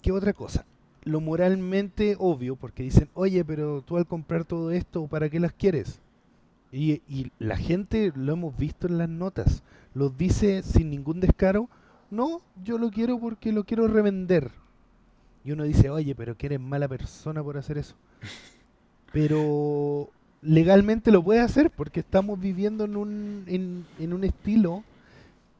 [0.02, 0.64] ¿Qué otra cosa?
[1.02, 5.52] Lo moralmente obvio, porque dicen, oye, pero tú al comprar todo esto, ¿para qué las
[5.52, 6.00] quieres?
[6.70, 9.62] Y, y la gente, lo hemos visto en las notas,
[9.94, 11.68] los dice sin ningún descaro,
[12.10, 14.50] no, yo lo quiero porque lo quiero revender.
[15.44, 17.94] Y uno dice, oye, pero que eres mala persona por hacer eso.
[19.12, 20.10] Pero
[20.44, 24.84] legalmente lo puedes hacer porque estamos viviendo en un, en, en un estilo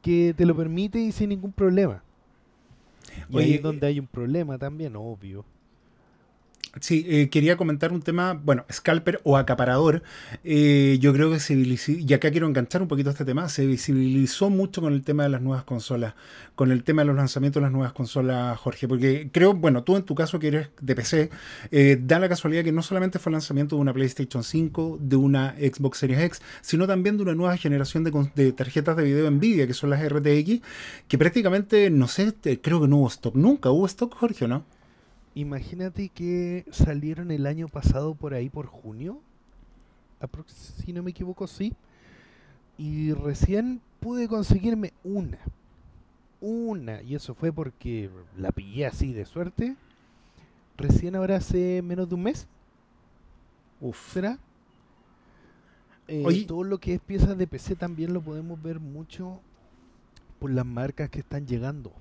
[0.01, 2.03] que te lo permite y sin ningún problema.
[3.29, 5.45] Y ahí es donde hay un problema también, obvio.
[6.81, 10.03] Sí, eh, quería comentar un tema, bueno, scalper o acaparador.
[10.43, 14.49] Eh, yo creo que se y acá quiero enganchar un poquito este tema, se visibilizó
[14.49, 16.15] mucho con el tema de las nuevas consolas,
[16.53, 19.95] con el tema de los lanzamientos de las nuevas consolas, Jorge, porque creo, bueno, tú
[19.95, 21.29] en tu caso que eres de PC,
[21.71, 25.15] eh, da la casualidad que no solamente fue el lanzamiento de una PlayStation 5, de
[25.15, 29.31] una Xbox Series X, sino también de una nueva generación de, de tarjetas de video
[29.31, 30.61] Nvidia, que son las RTX,
[31.07, 34.74] que prácticamente, no sé, creo que no hubo stock, nunca hubo stock, Jorge, ¿o no?
[35.35, 39.21] Imagínate que salieron el año pasado por ahí por junio.
[40.47, 41.73] Si no me equivoco, sí.
[42.77, 45.39] Y recién pude conseguirme una.
[46.41, 47.01] Una.
[47.01, 49.75] Y eso fue porque la pillé así de suerte.
[50.77, 52.47] recién ahora hace menos de un mes,
[53.79, 54.13] Uf.
[54.13, 54.39] ¿será?
[56.07, 56.45] Eh, Oye.
[56.45, 59.39] todo lo que es piezas de PC también lo podemos ver mucho
[60.39, 61.93] por las marcas que están llegando.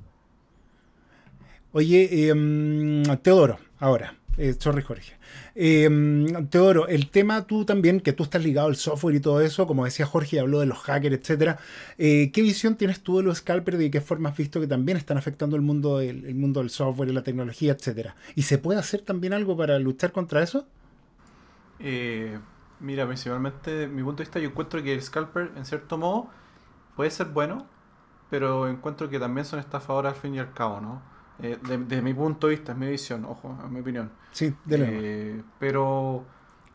[1.76, 4.14] Oye, em, Teodoro, ahora.
[4.36, 5.14] Eh, sorry, Jorge.
[5.56, 9.66] Em, Teodoro, el tema tú también, que tú estás ligado al software y todo eso,
[9.66, 11.58] como decía Jorge, habló de los hackers, etcétera.
[11.98, 14.68] eh, ¿Qué visión tienes tú de los scalpers y de qué forma has visto que
[14.68, 18.14] también están afectando el mundo el mundo del software y la tecnología, etcétera?
[18.36, 20.66] ¿Y se puede hacer también algo para luchar contra eso?
[21.80, 22.38] Eh,
[22.80, 26.30] mira, principalmente, mi punto de vista, yo encuentro que el scalper, en cierto modo,
[26.96, 27.66] puede ser bueno,
[28.30, 31.13] pero encuentro que también son estafadores al fin y al cabo, ¿no?
[31.42, 34.10] Eh, de, de mi punto de vista, es mi visión, ojo, es mi opinión.
[34.32, 34.86] Sí, dele.
[34.90, 36.24] Eh, pero,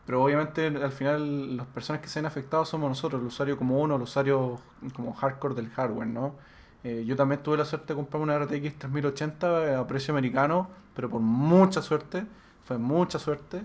[0.06, 3.80] pero obviamente al final las personas que se han afectado somos nosotros, el usuario como
[3.80, 4.58] uno, el usuario
[4.94, 6.34] como hardcore del hardware, ¿no?
[6.82, 11.10] Eh, yo también tuve la suerte de comprar una RTX 3080 a precio americano, pero
[11.10, 12.24] por mucha suerte,
[12.64, 13.62] fue mucha suerte,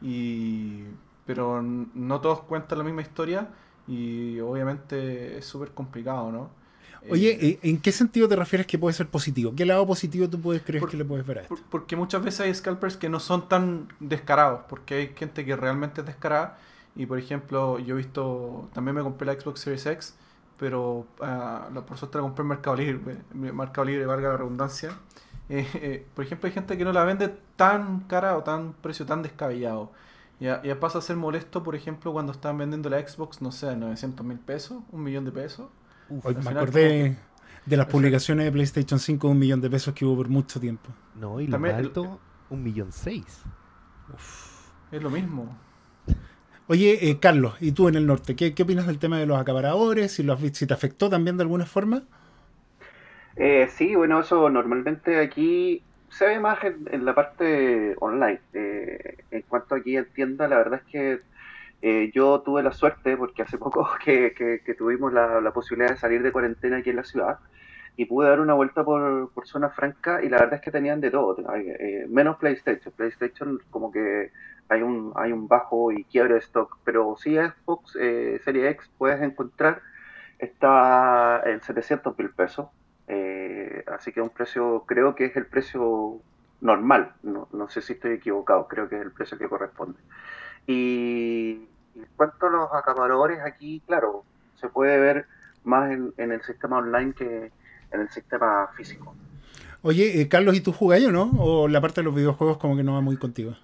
[0.00, 0.84] y,
[1.24, 3.48] pero no todos cuentan la misma historia
[3.86, 6.50] y obviamente es súper complicado, ¿no?
[7.10, 9.52] Oye, Eh, eh, ¿en qué sentido te refieres que puede ser positivo?
[9.56, 11.54] ¿Qué lado positivo tú puedes creer Por- que le puedes ver a esto?
[11.54, 15.56] Por- Porque muchas veces hay scalpers que no son tan descarados, porque hay gente que
[15.56, 16.58] realmente es descarada.
[16.94, 20.14] Y por ejemplo, yo he visto, también me compré la Xbox Series X,
[20.58, 23.18] pero ah, la- por suerte la compré en Mercado Libre, eh,
[23.52, 24.90] Mercado Libre, valga la redundancia.
[25.48, 29.06] Eh, eh, por ejemplo, hay gente que no la vende tan cara o tan precio
[29.06, 29.92] tan descabellado.
[30.40, 33.76] Ya, ya pasa a ser molesto, por ejemplo, cuando están vendiendo la Xbox, no sé,
[33.76, 35.68] 900 mil pesos, un millón de pesos.
[36.08, 37.16] Uf, Hoy me acordé
[37.64, 40.60] de las publicaciones de PlayStation 5 de un millón de pesos que hubo por mucho
[40.60, 40.94] tiempo.
[41.14, 43.42] no, y lo también más el- alto, un millón seis.
[44.90, 45.60] Es lo mismo.
[46.68, 48.36] Oye, eh, Carlos, ¿y tú en el norte?
[48.36, 50.12] ¿Qué, qué opinas del tema de los acaparadores?
[50.12, 52.06] Si, lo has visto- si te afectó también de alguna forma?
[53.36, 58.40] Eh, sí, bueno, eso normalmente aquí se ve más en, en la parte online.
[58.52, 58.98] Eh,
[59.30, 61.20] en cuanto aquí en tienda, la verdad es que
[61.82, 66.32] eh, yo tuve la suerte, porque hace poco que, tuvimos la, posibilidad de salir de
[66.32, 67.38] cuarentena aquí en la ciudad,
[67.96, 71.10] y pude dar una vuelta por, zona franca, y la verdad es que tenían de
[71.10, 72.92] todo, hay, eh, menos PlayStation.
[72.94, 74.32] PlayStation como que
[74.68, 78.90] hay un, hay un bajo y quiebre de stock, pero sí Xbox eh, Serie X
[78.98, 79.82] puedes encontrar,
[80.38, 82.68] está en 700 mil pesos.
[83.08, 86.20] Eh, así que un precio, creo que es el precio
[86.60, 89.98] normal, no, no sé si estoy equivocado, creo que es el precio que corresponde.
[90.66, 94.24] Y, en cuanto a los acaparadores, aquí, claro,
[94.56, 95.26] se puede ver
[95.64, 97.50] más en, en el sistema online que
[97.92, 99.14] en el sistema físico.
[99.82, 101.30] Oye, eh, Carlos, ¿y tú jugás o no?
[101.38, 103.54] ¿O la parte de los videojuegos como que no va muy contigo?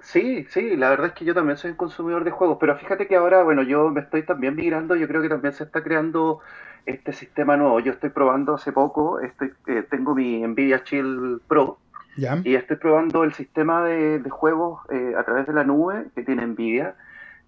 [0.00, 3.06] Sí, sí, la verdad es que yo también soy un consumidor de juegos, pero fíjate
[3.06, 6.40] que ahora, bueno, yo me estoy también migrando, yo creo que también se está creando
[6.86, 7.80] este sistema nuevo.
[7.80, 11.78] Yo estoy probando hace poco, estoy, eh, tengo mi Nvidia Shield Pro
[12.18, 12.34] ¿Ya?
[12.44, 16.22] y estoy probando el sistema de, de juegos eh, a través de la nube que
[16.24, 16.96] tiene Nvidia,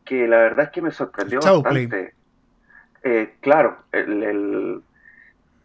[0.04, 2.14] que la verdad es que me sorprendió bastante.
[3.04, 4.84] Eh, claro, el, el-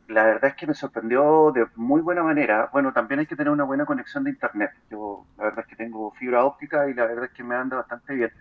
[0.07, 2.69] la verdad es que me sorprendió de muy buena manera.
[2.73, 4.71] Bueno, también hay que tener una buena conexión de internet.
[4.89, 7.77] Yo la verdad es que tengo fibra óptica y la verdad es que me anda
[7.77, 8.31] bastante bien.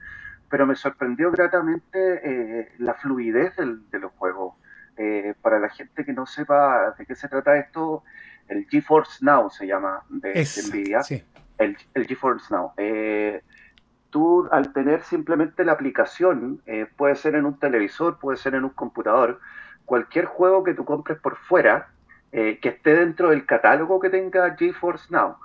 [0.48, 4.54] Pero me sorprendió gratamente eh, la fluidez del- de los juegos.
[4.96, 8.04] Eh, para la gente que no sepa de qué se trata esto,
[8.48, 11.22] el GeForce Now se llama de, Nvidia sí.
[11.58, 12.72] el, el GeForce Now.
[12.76, 13.42] Eh,
[14.10, 18.64] tú al tener simplemente la aplicación, eh, puede ser en un televisor, puede ser en
[18.64, 19.40] un computador,
[19.84, 21.88] cualquier juego que tú compres por fuera,
[22.32, 25.36] eh, que esté dentro del catálogo que tenga GeForce Now,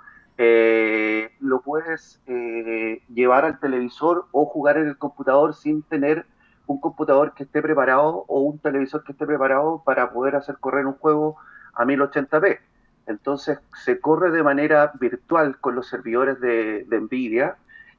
[0.42, 6.24] eh, lo puedes eh, llevar al televisor o jugar en el computador sin tener
[6.66, 10.86] un computador que esté preparado o un televisor que esté preparado para poder hacer correr
[10.86, 11.36] un juego
[11.74, 12.58] a 1080p.
[13.10, 17.56] Entonces se corre de manera virtual con los servidores de, Nvidia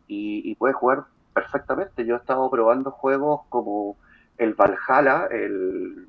[0.07, 2.05] y, y puedes jugar perfectamente.
[2.05, 3.97] Yo he estado probando juegos como
[4.37, 6.07] el Valhalla, el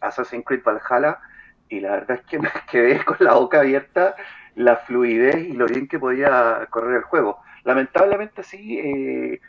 [0.00, 1.18] Assassin's Creed Valhalla,
[1.68, 4.14] y la verdad es que me quedé con la boca abierta
[4.56, 7.38] la fluidez y lo bien que podía correr el juego.
[7.64, 9.40] Lamentablemente sí, eh,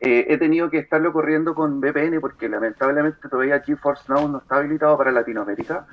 [0.00, 4.56] eh, he tenido que estarlo corriendo con VPN porque lamentablemente todavía GeForce Now no está
[4.56, 5.86] habilitado para Latinoamérica,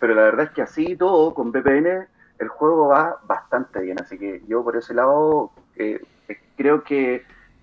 [0.00, 2.08] pero la verdad es que así y todo, con VPN,
[2.40, 7.22] el juego va bastante bien, así que yo por ese lado eh, eh, creo que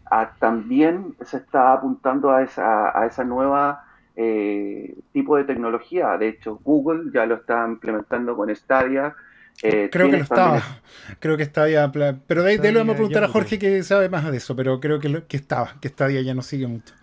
[0.10, 3.84] ah, también se está apuntando a esa, a esa nueva
[4.16, 6.18] eh, tipo de tecnología.
[6.18, 9.16] De hecho, Google ya lo está implementando con Stadia.
[9.64, 10.60] Eh, Creo que lo tienes estaba.
[10.60, 11.44] también- Creo que
[11.92, 14.10] pla- Pero de ahí, de ahí le vamos a Stadia preguntar a Jorge que sabe
[14.10, 16.94] más de eso, pero creo que, lo- que estaba, que Stadia ya no sigue mucho.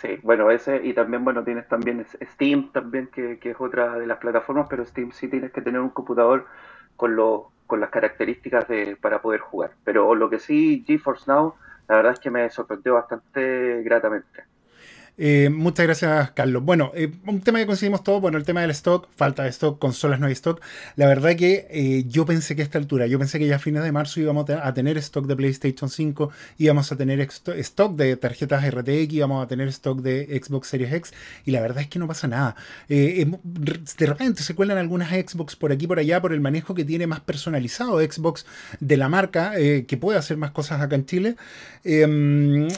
[0.00, 4.06] Sí, bueno, ese y también, bueno, tienes también Steam también, que, que es otra de
[4.06, 6.46] las plataformas, pero Steam sí tienes que tener un computador
[6.96, 9.72] con los con las características de, para poder jugar.
[9.84, 11.54] Pero lo que sí, GeForce Now,
[11.88, 14.44] la verdad es que me sorprendió bastante gratamente.
[15.22, 16.64] Eh, muchas gracias, Carlos.
[16.64, 19.78] Bueno, eh, un tema que conseguimos todos, bueno, el tema del stock, falta de stock,
[19.78, 20.62] consolas no hay stock.
[20.96, 23.58] La verdad que eh, yo pensé que a esta altura, yo pensé que ya a
[23.58, 28.16] fines de marzo íbamos a tener stock de PlayStation 5, íbamos a tener stock de
[28.16, 31.12] tarjetas RTX, íbamos a tener stock de Xbox Series X,
[31.44, 32.56] y la verdad es que no pasa nada.
[32.88, 37.06] de repente se cuelan algunas Xbox por aquí por allá por el manejo que tiene
[37.06, 38.46] más personalizado Xbox
[38.80, 41.36] de la marca, que puede hacer más cosas acá en Chile.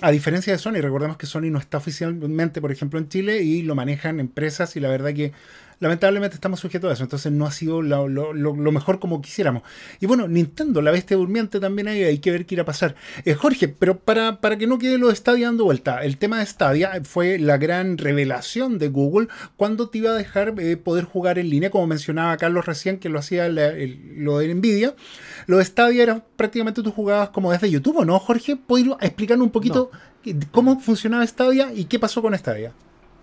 [0.03, 3.63] a diferencia de Sony, recordemos que Sony no está oficialmente por ejemplo, en Chile y
[3.63, 5.33] lo manejan empresas y la verdad que
[5.83, 9.65] lamentablemente estamos sujetos a eso, entonces no ha sido lo, mejor como quisiéramos.
[9.99, 12.95] Y bueno, Nintendo, la bestia durmiente también hay, hay que ver qué irá a pasar.
[13.25, 16.39] Eh, Jorge, pero para, para que no quede lo de Stadia dando vuelta, el tema
[16.39, 19.27] de Stadia fue la gran revelación de Google
[19.57, 23.09] cuando te iba a dejar eh, poder jugar en línea, como mencionaba Carlos recién, que
[23.09, 24.95] lo hacía lo de Nvidia.
[25.47, 28.55] Lo de Stadia era prácticamente tú jugabas como desde YouTube, ¿no, Jorge?
[28.55, 29.91] ¿Puedes explicarnos un poquito
[30.51, 32.73] cómo funcionaba Stadia y qué pasó con Stadia?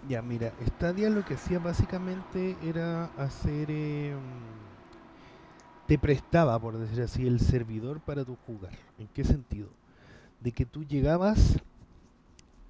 [0.07, 3.67] Ya, mira, Stadia lo que hacía básicamente era hacer...
[3.69, 4.15] Eh,
[5.87, 8.73] te prestaba, por decir así, el servidor para tu jugar.
[8.99, 9.69] ¿En qué sentido?
[10.39, 11.57] De que tú llegabas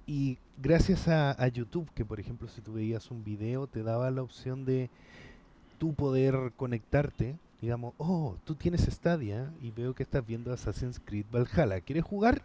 [0.06, 4.10] y gracias a, a, YouTube, que por ejemplo si tú veías un video, te daba
[4.10, 4.88] la opción de
[5.78, 11.26] tú poder conectarte, digamos, oh, tú tienes Stadia y veo que estás viendo Assassin's Creed
[11.30, 12.42] Valhalla, ¿quieres jugar?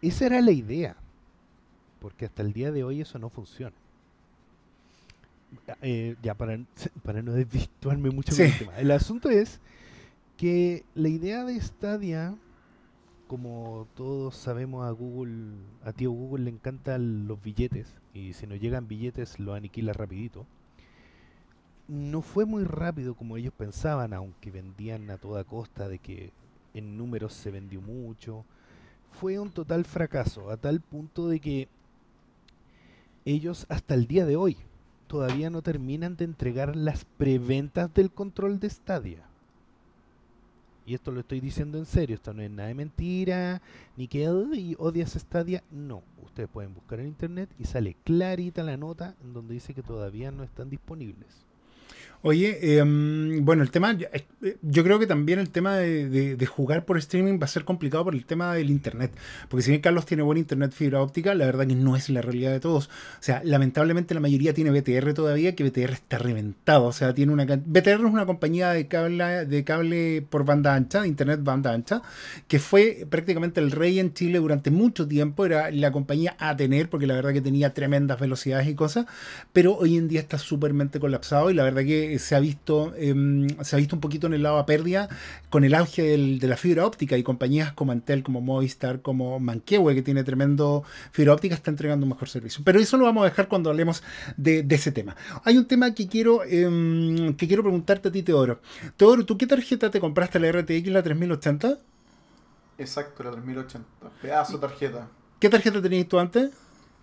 [0.00, 0.96] Esa era la idea,
[2.00, 3.74] porque hasta el día de hoy eso no funciona.
[5.80, 6.58] Eh, ya para,
[7.02, 8.76] para no desvirtuarme mucho el tema.
[8.78, 9.60] El asunto es
[10.36, 12.34] que la idea de Stadia,
[13.26, 18.56] como todos sabemos a Google, a tío Google le encantan los billetes y si no
[18.56, 20.46] llegan billetes lo aniquila rapidito.
[21.88, 26.32] No fue muy rápido como ellos pensaban, aunque vendían a toda costa de que
[26.74, 28.44] en números se vendió mucho.
[29.12, 31.68] Fue un total fracaso, a tal punto de que
[33.28, 34.56] ellos hasta el día de hoy,
[35.06, 39.22] todavía no terminan de entregar las preventas del control de Stadia.
[40.86, 43.60] Y esto lo estoy diciendo en serio, esto no es nada de mentira,
[43.98, 44.26] ni que
[44.78, 46.02] odias Stadia, no.
[46.24, 50.30] Ustedes pueden buscar en internet y sale clarita la nota en donde dice que todavía
[50.30, 51.47] no están disponibles.
[52.22, 56.98] Oye, em, bueno, el tema, eh, yo creo que también el tema de, jugar por
[56.98, 59.12] streaming va a ser complicado por el tema del internet.
[59.48, 62.20] Porque si bien Carlos tiene buen internet fibra óptica, la verdad que no es la
[62.20, 62.86] realidad de todos.
[62.86, 66.86] O sea, lamentablemente la mayoría tiene BTR todavía, que BTR está reventado.
[66.86, 71.06] O sea, tiene una BTR es una compañía de cable, de cable por banda ancha,
[71.06, 72.02] internet banda ancha,
[72.48, 75.46] que fue prácticamente el rey en Chile durante mucho tiempo.
[75.46, 79.06] Era la compañía a tener, porque la verdad que tenía tremendas velocidades y cosas.
[79.52, 83.48] Pero hoy en día está súpermente colapsado y la verdad que se ha visto em,
[83.62, 85.08] se ha visto un poquito en el lado a pérdida
[85.50, 89.94] con el auge de la fibra óptica y compañías como Antel, como Movistar, como Manquehue,
[89.94, 92.62] que tiene tremendo fibra óptica, está entregando un mejor servicio.
[92.64, 94.02] Pero eso lo vamos a dejar cuando hablemos
[94.36, 95.16] de, ese tema.
[95.44, 98.60] Hay un tema que quiero, em, que quiero preguntarte a ti, Teodoro.
[98.96, 101.78] Teodoro, ¿tú qué tarjeta te compraste la RTX, la 3080?
[102.78, 103.86] Exacto, la 3080.
[104.22, 105.08] Pedazo tarjeta.
[105.40, 106.50] ¿Qué tarjeta tenías tú antes?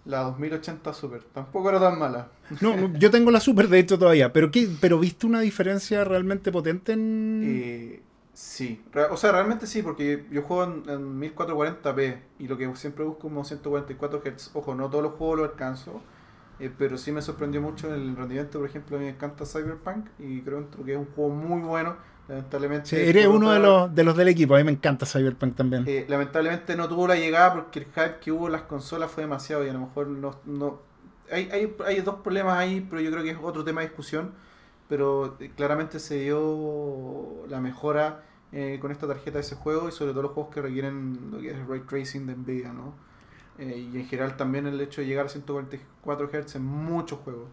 [0.06, 1.24] La 2080 Super.
[1.24, 2.30] Tampoco era tan mala.
[2.62, 4.32] No, yo tengo la Super de hecho todavía.
[4.32, 4.70] ¿Pero qué?
[4.80, 7.41] ¿Pero viste una diferencia realmente potente en...?
[7.43, 8.01] Eh,
[8.34, 8.84] sí.
[9.10, 13.43] O sea, realmente sí, porque yo juego en, 1440p y lo que siempre busco como
[13.43, 14.51] 144 Hz.
[14.53, 16.01] Ojo, no todos los juegos lo alcanzo.
[16.60, 18.60] Eh, pero sí me sorprendió mucho el rendimiento.
[18.60, 21.97] Por ejemplo, a mí me encanta Cyberpunk y creo que es un juego muy bueno
[22.28, 23.09] Lamentablemente.
[23.09, 24.55] eres uno de los, de los del equipo.
[24.55, 25.84] A mí me encanta Cyberpunk también.
[25.88, 29.23] Eh, lamentablemente no tuvo la llegada porque el hype que hubo en las consolas fue
[29.23, 30.39] demasiado y a lo mejor no.
[30.45, 30.82] no
[31.32, 34.34] hay, hay, hay dos problemas ahí, pero yo creo que es otro tema de discusión.
[34.89, 39.91] Pero eh, claramente se dio la mejora eh, con esta tarjeta de ese juego y
[39.91, 42.93] sobre todo los juegos que requieren lo que es ray tracing de Nvidia, ¿no?
[43.57, 47.47] y en general también el hecho de llegar a 144 Hz en muchos juegos.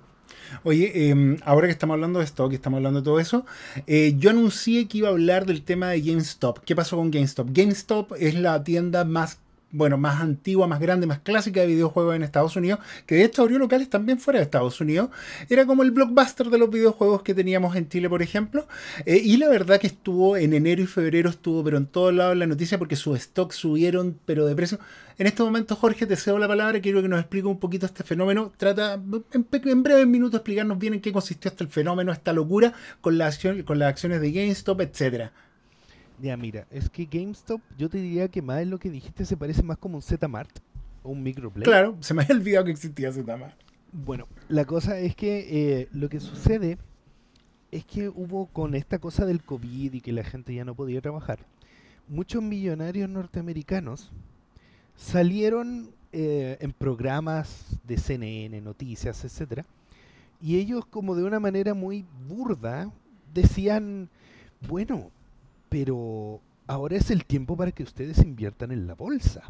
[0.64, 3.44] Oye, em, ahora que estamos hablando de esto, que estamos hablando de todo eso,
[3.86, 6.58] eh, yo anuncié que iba a hablar del tema de GameStop.
[6.64, 7.48] ¿Qué pasó con GameStop?
[7.50, 9.38] GameStop es la tienda más
[9.72, 13.42] bueno, más antigua, más grande, más clásica de videojuegos en Estados Unidos, que de hecho
[13.42, 15.10] abrió locales también fuera de Estados Unidos.
[15.48, 18.66] Era como el blockbuster de los videojuegos que teníamos en Chile, por ejemplo.
[19.06, 22.36] Eh, y la verdad que estuvo en enero y febrero, estuvo, pero en todos lados
[22.36, 24.78] la noticia porque sus stocks subieron, pero de precio.
[25.18, 28.02] En este momento, Jorge, te cedo la palabra, quiero que nos explique un poquito este
[28.04, 28.52] fenómeno.
[28.56, 33.18] Trata en, en breves minutos explicarnos bien en qué consistió este fenómeno, esta locura con,
[33.64, 35.32] con las acciones de GameStop, etcétera.
[36.22, 39.36] Ya, mira, es que GameStop, yo te diría que más de lo que dijiste se
[39.36, 40.60] parece más como un Z-Mart
[41.02, 41.64] o un Microplay.
[41.64, 43.56] Claro, se me había olvidado que existía Z-Mart.
[43.90, 46.78] Bueno, la cosa es que eh, lo que sucede
[47.72, 51.00] es que hubo con esta cosa del COVID y que la gente ya no podía
[51.00, 51.40] trabajar,
[52.06, 54.12] muchos millonarios norteamericanos
[54.94, 59.64] salieron eh, en programas de CNN, noticias, etcétera,
[60.40, 62.92] y ellos como de una manera muy burda
[63.34, 64.08] decían,
[64.68, 65.10] bueno,
[65.72, 69.42] pero ahora es el tiempo para que ustedes inviertan en la bolsa.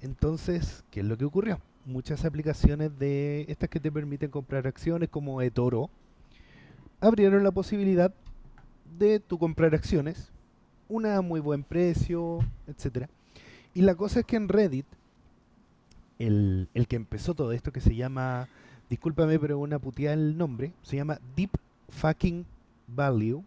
[0.00, 1.60] Entonces, ¿qué es lo que ocurrió?
[1.84, 5.90] Muchas aplicaciones de estas que te permiten comprar acciones como eToro
[7.02, 8.14] abrieron la posibilidad
[8.98, 10.30] de tu comprar acciones,
[10.88, 13.10] una a muy buen precio, etcétera.
[13.74, 14.86] Y la cosa es que en Reddit,
[16.18, 18.48] el, el que empezó todo esto, que se llama,
[18.88, 21.50] discúlpame, pero una puteada el nombre, se llama Deep
[21.90, 22.46] Fucking
[22.86, 23.44] Value.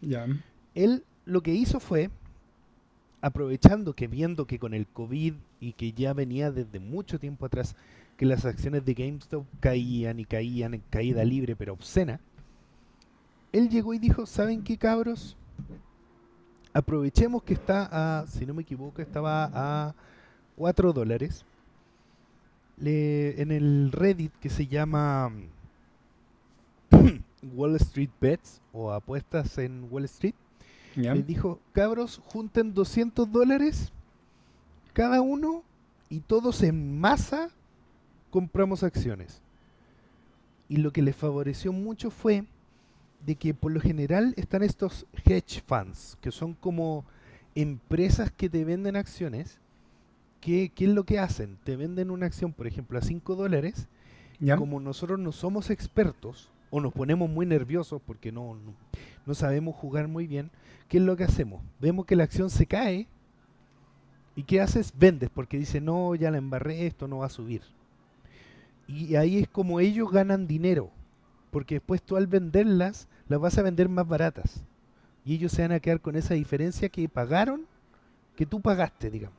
[0.00, 0.28] Ya.
[0.74, 2.10] Él lo que hizo fue,
[3.20, 7.76] aprovechando que viendo que con el COVID y que ya venía desde mucho tiempo atrás,
[8.16, 12.20] que las acciones de GameStop caían y caían en caída libre pero obscena,
[13.52, 15.36] él llegó y dijo, ¿saben qué cabros?
[16.72, 17.88] Aprovechemos que está
[18.20, 19.94] a, si no me equivoco, estaba a
[20.56, 21.44] 4 dólares.
[22.84, 25.30] En el Reddit que se llama
[27.54, 30.34] Wall Street Bets o apuestas en Wall Street,
[30.96, 31.14] Ya.
[31.14, 33.92] les dijo, cabros, junten 200 dólares
[34.92, 35.62] cada uno
[36.10, 37.48] y todos en masa
[38.30, 39.40] compramos acciones.
[40.68, 42.44] Y lo que les favoreció mucho fue
[43.24, 47.04] de que por lo general están estos hedge funds, que son como
[47.54, 49.58] empresas que te venden acciones.
[50.40, 51.56] que ¿Qué es lo que hacen?
[51.64, 53.86] Te venden una acción, por ejemplo, a 5 dólares
[54.40, 54.56] Ya.
[54.56, 58.56] como nosotros no somos expertos o nos ponemos muy nerviosos porque no,
[59.26, 60.50] no, sabemos jugar muy bien,
[60.88, 61.62] ¿qué es lo que hacemos?
[61.78, 63.06] Vemos que la acción se cae
[64.34, 64.94] y ¿qué haces?
[64.96, 67.60] Vendes porque dice, no, ya la embarré, esto no va a subir.
[68.88, 70.90] Y ahí es como ellos ganan dinero,
[71.50, 74.64] porque después tú al venderlas las vas a vender más baratas.
[75.26, 77.66] Y ellos se van a quedar con esa diferencia que pagaron,
[78.34, 79.38] que tú pagaste, digamos.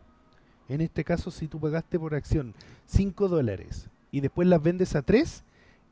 [0.70, 2.54] En este caso, si tú pagaste por acción
[2.86, 5.44] 5 dólares y después las vendes a 3,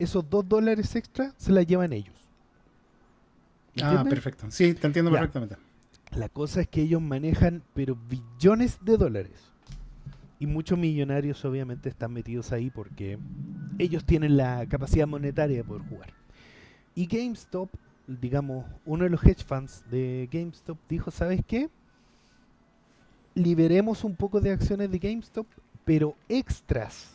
[0.04, 2.16] esos 2 dólares extra se las llevan ellos.
[3.76, 4.49] ¿Me Ah, perfecto.
[4.52, 5.20] Sí, te entiendo Ya.
[5.20, 5.56] perfectamente.
[6.16, 9.52] La cosa es que ellos manejan, pero billones de dólares.
[10.39, 13.18] Y muchos millonarios obviamente están metidos ahí porque
[13.78, 16.10] ellos tienen la capacidad monetaria de poder jugar.
[16.95, 17.70] Y GameStop,
[18.08, 21.70] digamos, uno de los hedge funds de GameStop dijo, ¿sabes qué?
[23.34, 25.47] Liberemos un poco de acciones de GameStop,
[25.86, 27.12] pero extras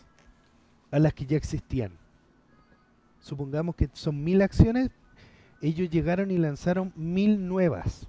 [0.90, 1.92] a las que ya existían.
[3.26, 4.88] Supongamos que son mil acciones,
[5.60, 8.06] ellos llegaron y lanzaron mil nuevas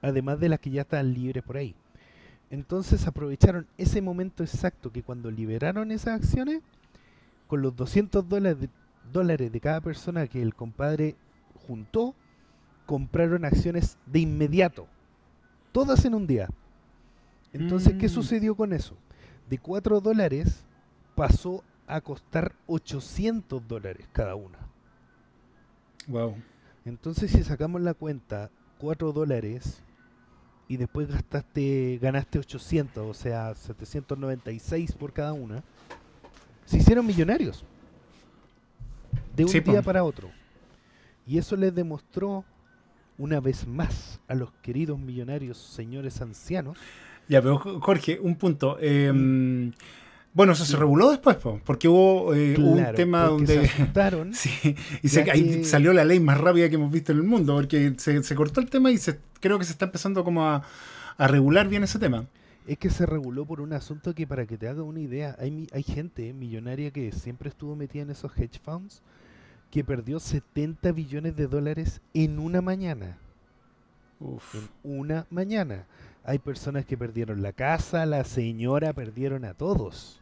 [0.00, 1.74] además de las que ya estaban libres por ahí.
[2.50, 6.60] Entonces aprovecharon ese momento exacto que cuando liberaron esas acciones,
[7.48, 8.68] con los 200 dólares de,
[9.12, 11.16] dólares de cada persona que el compadre
[11.66, 12.14] juntó,
[12.86, 14.86] compraron acciones de inmediato,
[15.72, 16.48] todas en un día.
[17.52, 18.10] Entonces, ¿qué Mm.
[18.10, 18.94] sucedió con eso?
[19.50, 20.64] De 4 dólares
[21.16, 24.58] pasó a costar 800 dólares cada una.
[26.08, 26.42] Wow.
[26.84, 29.84] Entonces, si sacamos la cuenta, 4 dólares
[30.68, 35.64] y después gastaste, ganaste 800, o sea, 796 por cada una,
[36.64, 37.66] se hicieron millonarios
[39.30, 40.34] de un Sí, día para otro.
[41.26, 42.46] Y eso les demostró
[43.16, 46.94] una vez más a los queridos millonarios señores ancianos
[47.28, 48.78] Ya, pero Jo- Jorge, un punto.
[48.80, 49.70] Eh, Mm.
[50.36, 53.66] Bueno, eso se reguló después, po, porque hubo eh, un tema donde...
[53.68, 53.86] se
[54.34, 54.50] Sí,
[55.02, 57.24] y Ya se, ahí que- salió la ley más rápida que hemos visto en el
[57.24, 60.44] mundo, porque se, se cortó el tema y se, creo que se está empezando como
[60.44, 60.62] a,
[61.16, 62.26] a regular bien ese tema.
[62.66, 65.68] Es que se reguló por un asunto que para que te haga una idea, hay,
[65.72, 69.00] hay gente millonaria que siempre estuvo metida en esos hedge funds
[69.70, 73.16] que perdió 70 billones de dólares en una mañana.
[74.20, 74.54] Uf.
[74.54, 75.86] En una mañana.
[76.24, 80.20] Hay personas que perdieron la casa, la señora, perdieron a todos.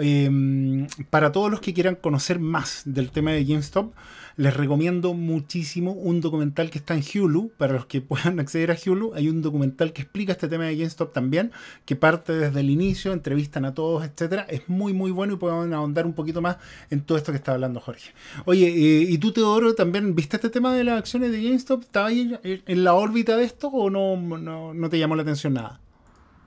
[0.00, 3.92] Eh, para todos los que quieran conocer más del tema de GameStop,
[4.36, 7.50] les recomiendo muchísimo un documental que está en Hulu.
[7.56, 10.76] Para los que puedan acceder a Hulu, hay un documental que explica este tema de
[10.76, 11.50] GameStop también,
[11.84, 14.46] que parte desde el inicio, entrevistan a todos, etcétera.
[14.48, 16.58] Es muy, muy bueno y pueden ahondar un poquito más
[16.90, 18.12] en todo esto que está hablando Jorge.
[18.44, 21.82] Oye, eh, ¿y tú, Teodoro, también viste este tema de las acciones de GameStop?
[21.82, 25.80] ¿Estabas en la órbita de esto o no, no, no te llamó la atención nada?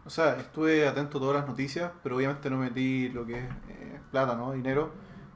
[0.05, 3.45] O sea, estuve atento a todas las noticias, pero obviamente no metí lo que es
[3.69, 4.51] eh, plata, ¿no?
[4.53, 4.91] Dinero.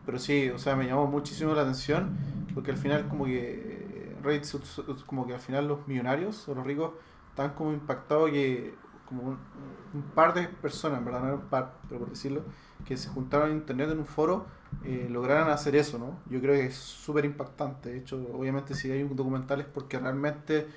[0.05, 2.17] Pero sí, o sea, me llamó muchísimo la atención,
[2.53, 4.45] porque al final como que eh, Reddit,
[5.05, 6.91] como que al final los millonarios o los ricos
[7.29, 9.37] están como impactados que como
[9.93, 11.21] un, par de personas, ¿verdad?
[11.21, 12.43] No era un par, pero por decirlo,
[12.85, 14.47] que se juntaron en internet en un foro,
[14.83, 16.19] eh, lograran hacer eso, ¿no?
[16.29, 17.89] Yo creo que es súper impactante.
[17.89, 20.67] De hecho, obviamente si hay un documental es porque realmente eh,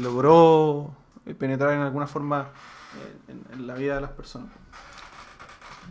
[0.00, 0.94] logró
[1.26, 2.50] eh, penetrar en alguna forma
[3.52, 4.50] en la vida de las personas.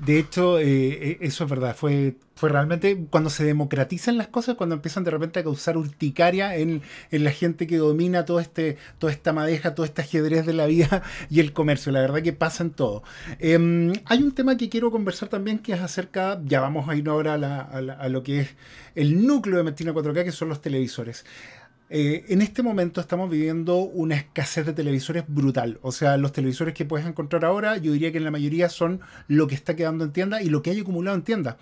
[0.02, 1.76] De hecho, eh, eh, eso es verdad.
[1.76, 6.56] Fue, fue realmente cuando se democratizan las cosas, cuando empiezan de repente a causar urticaria
[6.58, 6.82] en,
[7.12, 11.04] la gente que domina todo este, toda esta madeja, todo este ajedrez de la vida
[11.30, 11.92] y el comercio.
[11.92, 13.04] La verdad que pasa en todo.
[13.40, 17.08] Em, hay un tema que quiero conversar también que es acerca, ya vamos a ir
[17.08, 18.56] ahora a, a lo que es
[18.96, 21.26] el núcleo de Mestina 4K, que son los televisores.
[21.90, 25.80] Eh, en este momento estamos viviendo una escasez de televisores brutal.
[25.82, 29.02] O sea, los televisores que puedes encontrar ahora, yo diría que en la mayoría son
[29.28, 31.58] lo que está quedando en tienda y lo que hay acumulado en tienda.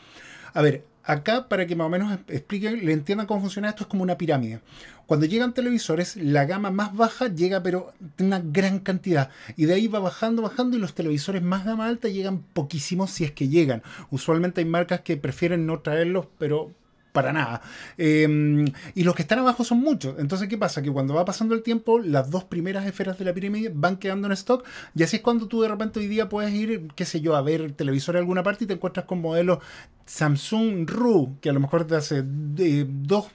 [0.54, 3.88] A ver, acá para que más o menos expliquen, le entiendan cómo funciona esto, es
[3.88, 4.62] como una pirámide.
[5.06, 9.30] Cuando llegan televisores, la gama más baja llega pero una gran cantidad.
[9.58, 13.26] Y de ahí va bajando, bajando y los televisores más gama alta llegan poquísimos si
[13.26, 13.84] es que llegan.
[14.10, 16.72] Usualmente hay marcas que prefieren no traerlos, pero
[17.12, 17.62] para nada.
[17.98, 20.16] Em, y los que están abajo son muchos.
[20.20, 20.82] Entonces, ¿qué pasa?
[20.82, 24.28] Que cuando va pasando el tiempo, las dos primeras esferas de la pirámide van quedando
[24.28, 24.66] en stock.
[24.96, 27.42] Y así es cuando tú de repente hoy día puedes ir, qué sé yo, a
[27.42, 29.60] ver televisor en alguna parte y te encuentras con modelos
[30.06, 33.28] Samsung RU, que a lo mejor te hace de, dos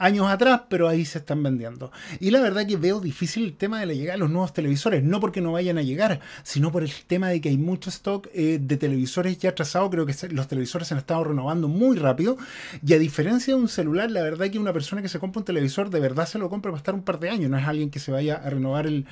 [0.00, 1.92] años atrás, pero ahí se están vendiendo.
[2.18, 5.04] Y la verdad que veo difícil el tema de la llegada de los nuevos televisores,
[5.04, 8.26] no porque no vayan a llegar, sino por el tema de que hay mucho stock
[8.32, 12.38] eh, de televisores ya trazado, creo que los televisores se han estado renovando muy rápido,
[12.84, 15.44] y a diferencia de un celular, la verdad que una persona que se compra un
[15.44, 17.90] televisor de verdad se lo compra para estar un par de años, no es alguien
[17.90, 19.04] que se vaya a renovar el,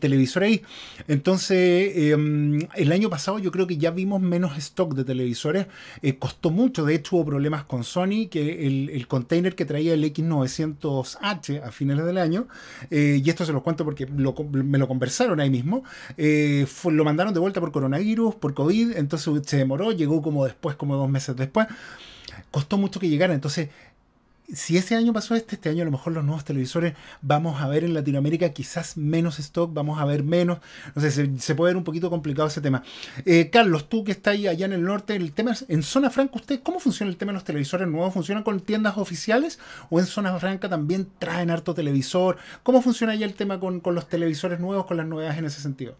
[0.00, 0.62] televisor ahí.
[1.06, 5.68] Entonces, em, el año pasado yo creo que ya vimos menos stock de televisores,
[6.02, 9.94] eh, costó mucho, de hecho hubo problemas con Sony, que el, el container que traía
[9.94, 12.48] el X 900H a finales del año,
[12.90, 15.84] eh, y esto se los cuento porque me lo conversaron ahí mismo,
[16.16, 20.76] eh, lo mandaron de vuelta por coronavirus, por COVID, entonces se demoró, llegó como después,
[20.76, 21.66] como dos meses después,
[22.50, 23.68] costó mucho que llegara, entonces
[24.52, 27.68] si ese año pasó este, este año a lo mejor los nuevos televisores vamos a
[27.68, 30.58] ver en Latinoamérica quizás menos stock, vamos a ver menos,
[30.94, 32.82] no sé, se, puede ver un poquito complicado ese tema.
[33.24, 36.36] Eh, Carlos, tú que estás allá en el norte, el tema es, en zona franca,
[36.36, 38.12] ¿usted cómo funciona el tema de los televisores nuevos?
[38.12, 39.58] ¿Funcionan con tiendas oficiales
[39.90, 42.36] o en zona franca también traen harto televisor?
[42.62, 45.94] ¿Cómo funciona ahí el tema con, los televisores nuevos, con las novedades en ese sentido?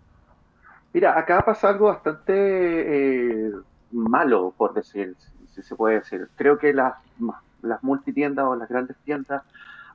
[0.93, 3.53] Mira, acá pasa algo bastante eh,
[3.91, 5.17] malo, por decir,
[5.55, 6.29] si se puede decir.
[6.37, 6.95] Creo que las
[7.65, 9.43] las multitiendas o las grandes tiendas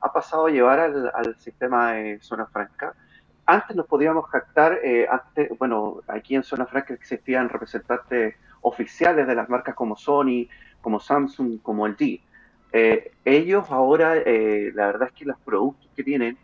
[0.00, 2.94] ha pasado a llevar al, sistema de zona franca.
[3.46, 9.34] Antes nos podíamos jactar, eh, antes, bueno, aquí en zona franca existían representantes oficiales de
[9.34, 10.48] las marcas como Sony,
[10.80, 12.20] como Samsung, como LG.
[12.72, 16.38] Eh, ellos ahora, eh, la verdad es que los productos que tienen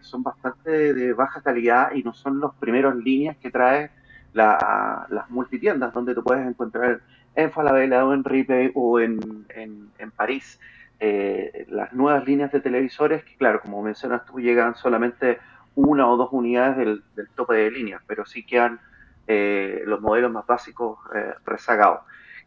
[0.00, 3.92] son bastante de, baja calidad y no son los primeros líneas que trae
[4.32, 7.02] las multitiendas, donde tú puedes encontrar
[7.42, 10.60] en Falabella o en Ripley o en, en, París
[10.98, 15.38] eh, las nuevas líneas de televisores que, claro, como mencionas tú, llegan solamente
[15.74, 17.02] una o dos unidades del,
[17.34, 18.80] tope de línea, pero sí quedan
[19.26, 22.00] eh, los modelos más básicos eh, rezagados.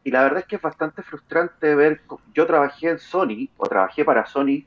[0.04, 2.02] Y la verdad es que es bastante frustrante ver,
[2.34, 4.66] yo trabajé en Sony, o trabajé para Sony,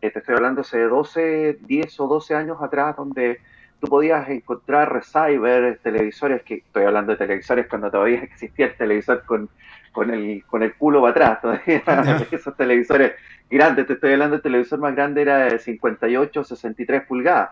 [0.00, 3.40] te estoy hablando hace 12, 10 o 12 años atrás, donde
[3.80, 9.24] tú podías encontrar receiver, televisores, que estoy hablando de televisores cuando todavía existía el televisor
[9.24, 9.48] con,
[9.92, 13.12] con, el, con el culo para atrás, todavía esos televisores
[13.48, 17.50] grandes, te estoy hablando del televisor más grande era de 58, 63 pulgadas,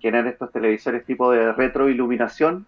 [0.00, 2.66] que eran estos televisores tipo de retroiluminación,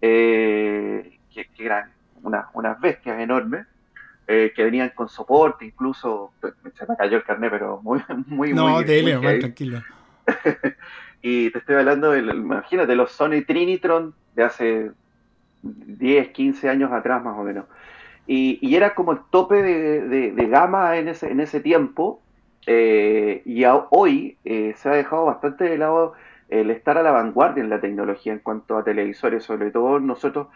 [0.00, 1.90] eh, que, eran
[2.22, 3.66] unas bestias enormes.
[4.26, 8.68] Eh, que venían con soporte, incluso se me cayó el carnet, pero muy, muy, no,
[8.68, 9.12] muy.
[9.12, 9.82] No, tranquilo.
[11.26, 14.90] Y te estoy hablando, de, imagínate, los Sony Trinitron de hace
[15.62, 17.64] 10, 15 años atrás más o menos.
[18.26, 22.20] Y, era como el tope de, gama en ese, en ese tiempo.
[22.66, 26.12] Eh, y hoy eh, se ha dejado bastante de lado
[26.50, 30.48] el estar a la vanguardia en la tecnología en cuanto a televisores, sobre todo nosotros,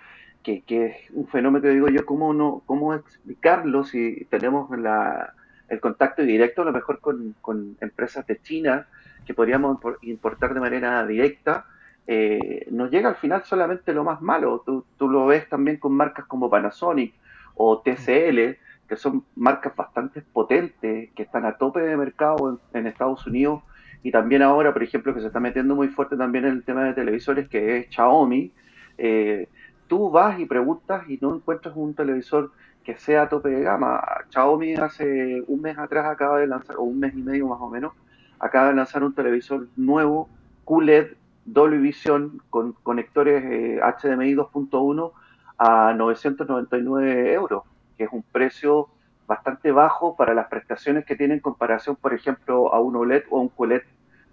[0.42, 5.32] que, es un fenómeno que digo yo, ¿cómo, no, cómo explicarlo si tenemos la,
[5.70, 8.86] el contacto directo a lo mejor con, con empresas de China?
[9.26, 11.66] Que podríamos importar de manera directa,
[12.10, 14.64] eh, nos llega al final solamente lo más malo.
[14.64, 17.14] Tú, lo ves también con marcas como Panasonic
[17.54, 18.56] o TCL,
[18.88, 23.62] que son marcas bastante potentes, que están a tope de mercado en, Estados Unidos
[24.02, 26.84] y también ahora, por ejemplo, que se está metiendo muy fuerte también en el tema
[26.84, 28.52] de televisores, que es Xiaomi.
[28.96, 29.48] Eh,
[29.86, 32.52] tú vas y preguntas y no encuentras un televisor
[32.84, 34.02] que sea a tope de gama.
[34.30, 37.68] Xiaomi hace un mes atrás acaba de lanzar, o un mes y medio más o
[37.68, 37.92] menos,
[38.40, 40.28] acaba de lanzar un televisor nuevo,
[40.64, 41.12] QLED,
[41.44, 45.12] doble visión con conectores HDMI 2.1
[45.58, 47.62] a 999 euros,
[47.96, 48.88] que es un precio
[49.26, 53.40] bastante bajo para las prestaciones que tiene en comparación, por ejemplo, a un OLED o
[53.40, 53.82] un QLED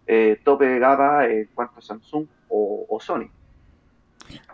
[0.07, 3.29] eh, tope de gama en cuanto a Samsung o, Sony.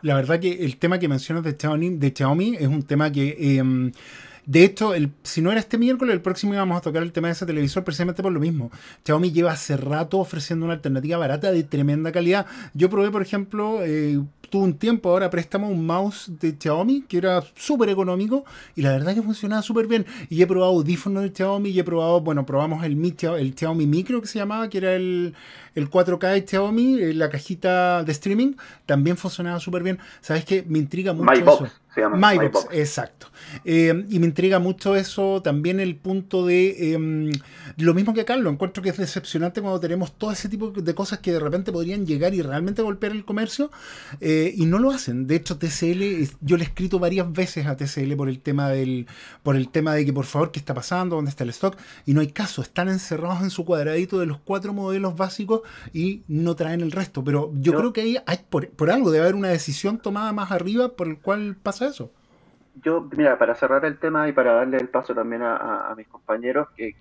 [0.01, 3.57] La verdad que el tema que mencionas de Xiaomi, de Xiaomi es un tema que...
[3.57, 3.91] Em,
[4.45, 7.27] de hecho, el, si no era este miércoles, el próximo íbamos a tocar el tema
[7.27, 8.71] de ese televisor precisamente por lo mismo.
[9.05, 12.45] Xiaomi lleva hace rato ofreciendo una alternativa barata de tremenda calidad.
[12.73, 14.19] Yo probé, por ejemplo, eh,
[14.49, 18.43] tuve un tiempo ahora préstamo un mouse de Xiaomi que era súper económico
[18.75, 20.05] y la verdad que funcionaba súper bien.
[20.29, 22.93] Y he probado audífonos de Xiaomi y he probado, bueno, probamos el,
[23.37, 25.33] el Xiaomi Micro que se llamaba, que era el,
[25.75, 28.53] el 4K de Xiaomi, eh, la cajita de streaming,
[28.85, 29.99] también funcionaba súper bien.
[30.19, 30.65] ¿Sabes qué?
[30.67, 31.67] Me intriga mucho eso.
[31.95, 33.27] MyBox, exacto.
[33.65, 37.31] Eh, y me intriga mucho eso, también el punto de em,
[37.77, 41.19] lo mismo que Carlos, encuentro que es decepcionante cuando tenemos todo ese tipo de cosas
[41.19, 43.71] que de repente podrían llegar y realmente golpear el comercio
[44.21, 45.27] eh, y no lo hacen.
[45.27, 49.07] De hecho, TCL, yo le he escrito varias veces a TCL por el tema del,
[49.43, 51.17] por el tema de que por favor, ¿qué está pasando?
[51.17, 51.77] ¿Dónde está el stock?
[52.05, 55.61] Y no hay caso, están encerrados en su cuadradito de los cuatro modelos básicos
[55.93, 57.23] y no traen el resto.
[57.23, 60.51] Pero yo creo que ahí hay, por, por algo debe haber una decisión tomada más
[60.51, 62.11] arriba por el cual pasa eso.
[62.75, 66.69] Yo, mira, para cerrar el tema y para darle el paso también a, mis compañeros,
[66.75, 66.95] que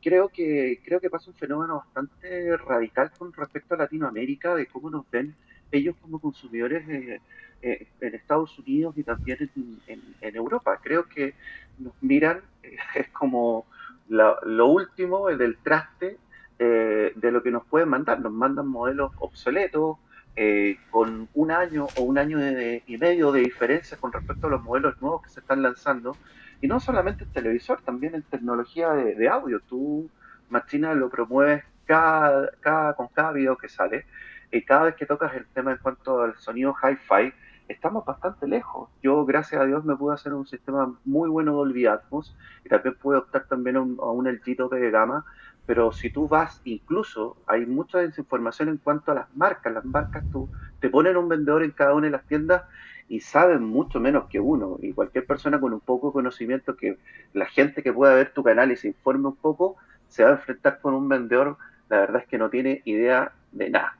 [0.00, 4.88] creo que creo que pasa un fenómeno bastante radical con respecto a Latinoamérica, de cómo
[4.88, 5.34] nos ven
[5.72, 7.20] ellos como consumidores eh,
[7.60, 9.50] eh, en Estados Unidos y también
[9.88, 10.78] en, Europa.
[10.82, 11.34] Creo que
[11.78, 12.40] nos miran,
[12.94, 13.66] es como
[14.08, 16.18] lo último del traste
[16.58, 18.20] eh, de lo que nos pueden mandar.
[18.20, 19.98] Nos mandan modelos obsoletos,
[20.40, 22.38] eh, con un año o un año
[22.86, 26.16] y medio de diferencia con respecto a los modelos nuevos que se están lanzando.
[26.60, 29.58] Y no solamente en televisor, también en tecnología de, audio.
[29.68, 30.08] Tú,
[30.48, 34.06] Machina, lo promueves cada, cada, con cada video que sale.
[34.52, 37.32] Y cada vez que tocas el tema en cuanto al sonido hi-fi,
[37.66, 38.88] estamos bastante lejos.
[39.02, 42.68] Yo, gracias a Dios, me pude hacer un sistema muy bueno de Dolby Atmos y
[42.68, 45.24] también pude optar también a un, a un LG tope de gama
[45.68, 49.70] pero si tú vas, incluso hay mucha desinformación en cuanto a las marcas.
[49.70, 50.48] Las marcas tú
[50.80, 52.62] te ponen un vendedor en cada una de las tiendas
[53.06, 54.78] y saben mucho menos que uno.
[54.80, 56.96] Y cualquier persona con un poco de conocimiento, que
[57.34, 59.76] la gente que pueda ver tu canal y se informe un poco,
[60.08, 61.58] se va a enfrentar con un vendedor,
[61.90, 63.98] la verdad es que no tiene idea de nada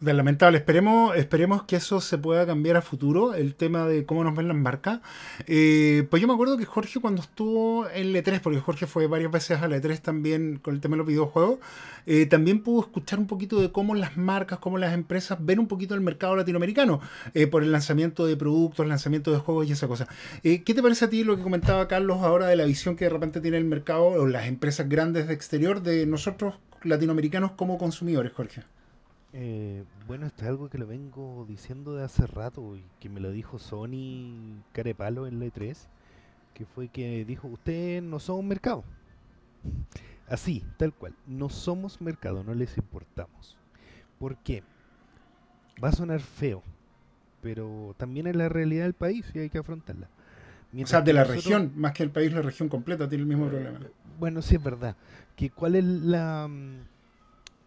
[0.00, 0.58] lamentable.
[0.58, 4.48] Esperemos, esperemos que eso se pueda cambiar a futuro, el tema de cómo nos ven
[4.48, 5.00] las marcas.
[5.46, 9.06] Eh, pues yo me acuerdo que Jorge cuando estuvo en el E3, porque Jorge fue
[9.06, 11.58] varias veces al E3 también con el tema de los videojuegos,
[12.06, 15.66] eh, también pudo escuchar un poquito de cómo las marcas, cómo las empresas ven un
[15.66, 17.00] poquito el mercado latinoamericano
[17.34, 20.06] eh, por el lanzamiento de productos, lanzamiento de juegos y esa cosa.
[20.42, 23.10] ¿Qué te parece a ti lo que comentaba Carlos ahora de la visión que de
[23.10, 28.32] repente tiene el mercado o las empresas grandes de exterior de nosotros latinoamericanos como consumidores,
[28.32, 28.62] Jorge?
[29.38, 33.20] Eh, bueno, esto es algo que lo vengo diciendo de hace rato y que me
[33.20, 35.76] lo dijo Sony Carepalo en la E3,
[36.54, 38.82] que fue que dijo, ustedes no son un mercado.
[40.26, 43.58] Así, tal cual, no somos mercado, no les importamos.
[44.18, 44.62] ¿Por qué?
[45.84, 46.62] Va a sonar feo,
[47.42, 50.08] pero también es la realidad del país y hay que afrontarla.
[50.82, 53.48] o sea, de la región, más que el país, la región completa tiene el mismo
[53.48, 53.80] problema.
[54.18, 54.96] Bueno, sí es verdad.
[55.36, 56.95] Que ¿Cuál es la mm,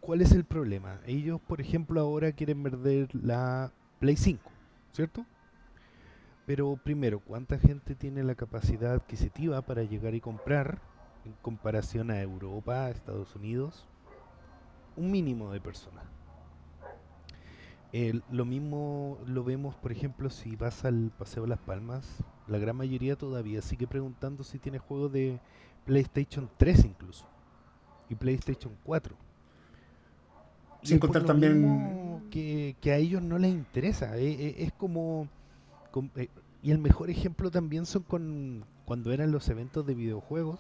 [0.02, 1.00] ¿Cuál es el problema?
[1.06, 4.50] Ellos, por ejemplo, ahora quieren vender la Play 5,
[4.94, 5.26] ¿cierto?
[6.46, 10.80] Pero primero, ¿cuánta gente tiene la capacidad adquisitiva para llegar y comprar
[11.26, 13.86] en comparación a Europa, Estados Unidos?
[14.96, 16.06] Un mínimo de personas.
[18.32, 23.18] lo mismo lo vemos, por ejemplo, si vas al Paseo Las Palmas, la gran mayoría
[23.18, 25.40] todavía sigue preguntando si tiene juegos de
[25.86, 27.26] PlayStation 3 incluso,
[28.10, 29.29] y PlayStation 4
[30.84, 32.20] sin contar también...
[32.30, 34.18] Que, a ellos no les interesa.
[34.18, 35.28] Eh, eh, es como...
[36.16, 36.30] Eh,
[36.62, 40.60] y el mejor ejemplo también son con cuando eran los eventos de videojuegos,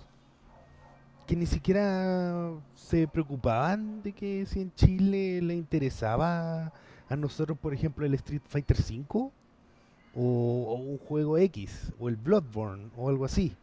[1.25, 6.71] que ni siquiera se preocupaban de que si en Chile le interesaba
[7.09, 9.31] a nosotros, por ejemplo, el Street Fighter V
[10.15, 13.55] o, un juego X o el Bloodborne o algo así.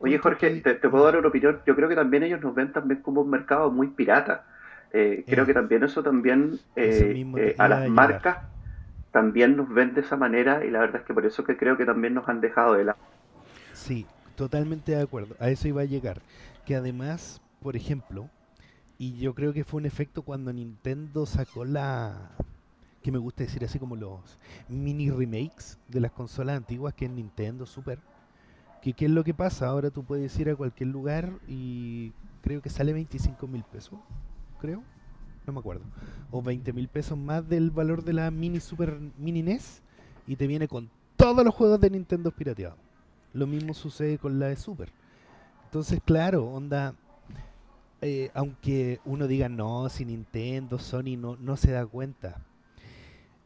[0.00, 1.60] Oye Jorge, te, puedo dar una opinión.
[1.66, 4.44] Yo creo que también ellos nos ven también como un mercado muy pirata.
[4.92, 8.38] Eh, creo que también eso también eh, eh, a las marcas
[9.10, 11.76] también nos ven de esa manera y la verdad es que por eso que creo
[11.76, 12.98] que también nos han dejado de lado.
[13.72, 15.34] Sí, totalmente de acuerdo.
[15.40, 16.20] A eso iba a llegar.
[16.66, 18.28] Que además, por ejemplo,
[18.98, 22.32] y yo creo que fue un efecto cuando Nintendo sacó la
[23.02, 27.10] que me gusta decir así como los mini remakes de las consolas antiguas que es
[27.10, 27.98] Nintendo Super
[28.82, 29.66] ¿Qué, es lo que pasa?
[29.66, 32.12] Ahora tú puedes ir a cualquier lugar y
[32.42, 33.98] creo que sale 25 mil pesos,
[34.60, 34.82] creo.
[35.46, 35.82] no me acuerdo,
[36.30, 39.82] o 20 mil pesos más del valor de la mini Super Mini NES
[40.26, 42.78] y te viene con todos los juegos de Nintendo pirateados.
[43.32, 44.90] Lo mismo sucede con la de Super.
[45.64, 46.94] Entonces, claro, onda,
[48.00, 52.40] eh, aunque uno diga no, si Nintendo, Sony no, no se da cuenta,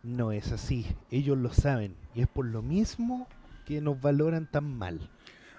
[0.03, 0.87] no es así.
[1.11, 3.27] Ellos lo saben y es por lo mismo
[3.65, 5.09] que nos valoran tan mal.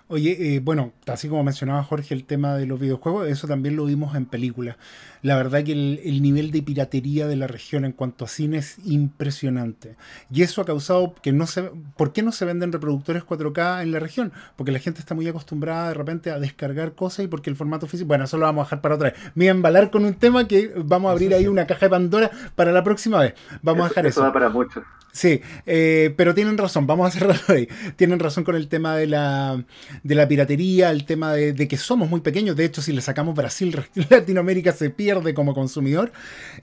[0.09, 3.85] Oye, eh, bueno, así como mencionaba Jorge el tema de los videojuegos, eso también lo
[3.85, 4.75] vimos en películas.
[5.21, 8.77] La verdad que el, nivel de piratería de la región en cuanto a cine es
[8.85, 9.95] impresionante.
[10.29, 11.71] Y eso ha causado que no se...
[11.95, 14.33] ¿Por qué no se venden reproductores 4K en la región?
[14.57, 17.87] Porque la gente está muy acostumbrada de repente a descargar cosas y porque el formato
[17.87, 18.09] físico...
[18.09, 19.19] Bueno, eso lo vamos a dejar para otra vez.
[19.35, 21.89] Me voy a embalar con un tema que vamos a abrir ahí una caja de
[21.91, 23.35] Pandora para la próxima vez.
[23.61, 24.21] Vamos a dejar eso.
[24.21, 24.83] Eso para mucho.
[25.14, 27.68] Sí, eh, pero tienen razón, vamos a cerrarlo ahí.
[27.97, 29.64] Tienen razón con el tema de la,
[30.01, 32.55] de la piratería, el tema de, que somos muy pequeños.
[32.55, 36.11] De hecho, si le sacamos Brasil, Latinoamérica se pierde como consumidor.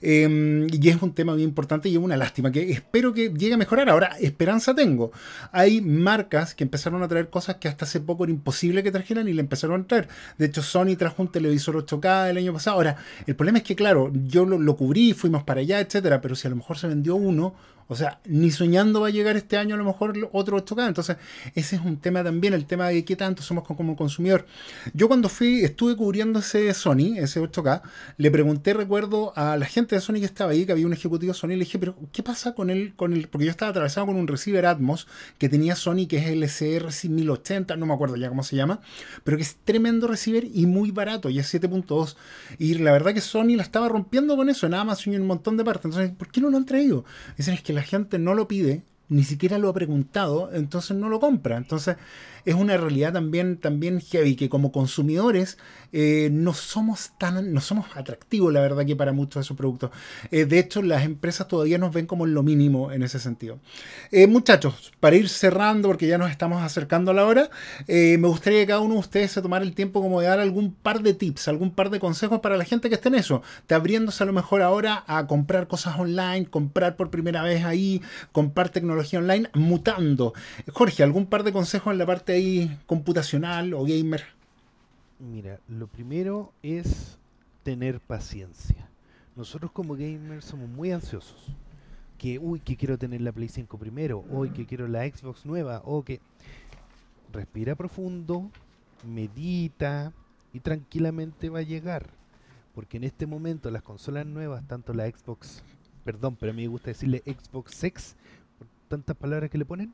[0.01, 3.53] Em, y es un tema muy importante y es una lástima que espero que llegue
[3.53, 3.89] a mejorar.
[3.89, 5.13] Ahora, esperanza tengo.
[5.53, 9.29] Hay marcas que empezaron a traer cosas que hasta hace poco era imposible que trajeran
[9.29, 10.09] y le empezaron a traer.
[10.37, 12.75] De hecho, Sony trajo un televisor 8K el año pasado.
[12.75, 16.35] Ahora, el problema es que, claro, yo lo, lo cubrí, fuimos para allá, etcétera, pero
[16.35, 17.55] si a lo mejor se vendió uno
[17.91, 20.87] o sea, ni soñando va a llegar este año a lo mejor otro 8K.
[20.87, 21.17] Entonces,
[21.55, 24.45] ese es un tema también, el tema de qué tanto somos como consumidor.
[24.93, 27.81] Yo cuando fui, estuve cubriendo ese Sony, ese 8K,
[28.15, 31.33] le pregunté, recuerdo, a la gente de Sony que estaba ahí, que había un ejecutivo
[31.33, 32.93] Sony, le dije, pero ¿qué pasa con él?
[32.95, 36.27] Con el, porque yo estaba atravesado con un receiver Atmos que tenía Sony, que es
[36.27, 38.79] el SR 1080, no me acuerdo ya cómo se llama,
[39.25, 42.15] pero que es tremendo receiver y muy barato, y es 7.2.
[42.57, 45.57] Y la verdad que Sony la estaba rompiendo con eso, nada más y un montón
[45.57, 45.85] de partes.
[45.85, 47.03] Entonces, ¿por qué no lo han traído?
[47.37, 50.95] Dicen, es que la la gente no lo pide, ni siquiera lo ha preguntado, entonces
[50.95, 51.57] no lo compra.
[51.57, 51.97] Entonces,
[52.45, 55.57] es una realidad también, también heavy, que como consumidores
[55.93, 59.91] eh, no somos tan, no somos atractivos, la verdad, que para muchos de esos productos.
[60.31, 63.59] Eh, de hecho, las empresas todavía nos ven como lo mínimo en ese sentido.
[64.11, 67.49] Eh, muchachos, para ir cerrando, porque ya nos estamos acercando a la hora,
[67.87, 70.73] me gustaría que cada uno de ustedes se tomara el tiempo como de dar algún
[70.73, 73.41] par de tips, algún par de consejos para la gente que esté en eso.
[73.69, 78.69] Abriéndose a lo mejor ahora a comprar cosas online, comprar por primera vez ahí, comprar
[78.69, 80.33] tecnología online, mutando.
[80.71, 84.40] Jorge, algún par de consejos en la parte ahí computacional o gamer?
[85.21, 87.19] Mira, lo primero es
[87.61, 88.89] tener paciencia.
[89.35, 91.55] Nosotros como gamers somos muy ansiosos.
[92.17, 95.83] Que, uy, que quiero tener la Play 5 primero, hoy que quiero la Xbox nueva,
[95.85, 96.19] o que...
[97.31, 98.49] Respira profundo,
[99.07, 100.11] medita
[100.53, 102.09] y tranquilamente va a llegar.
[102.73, 105.63] Porque en este momento las consolas nuevas, tanto la Xbox,
[106.03, 108.15] perdón, pero a mí me gusta decirle Xbox X,
[108.57, 109.93] por tantas palabras que le ponen,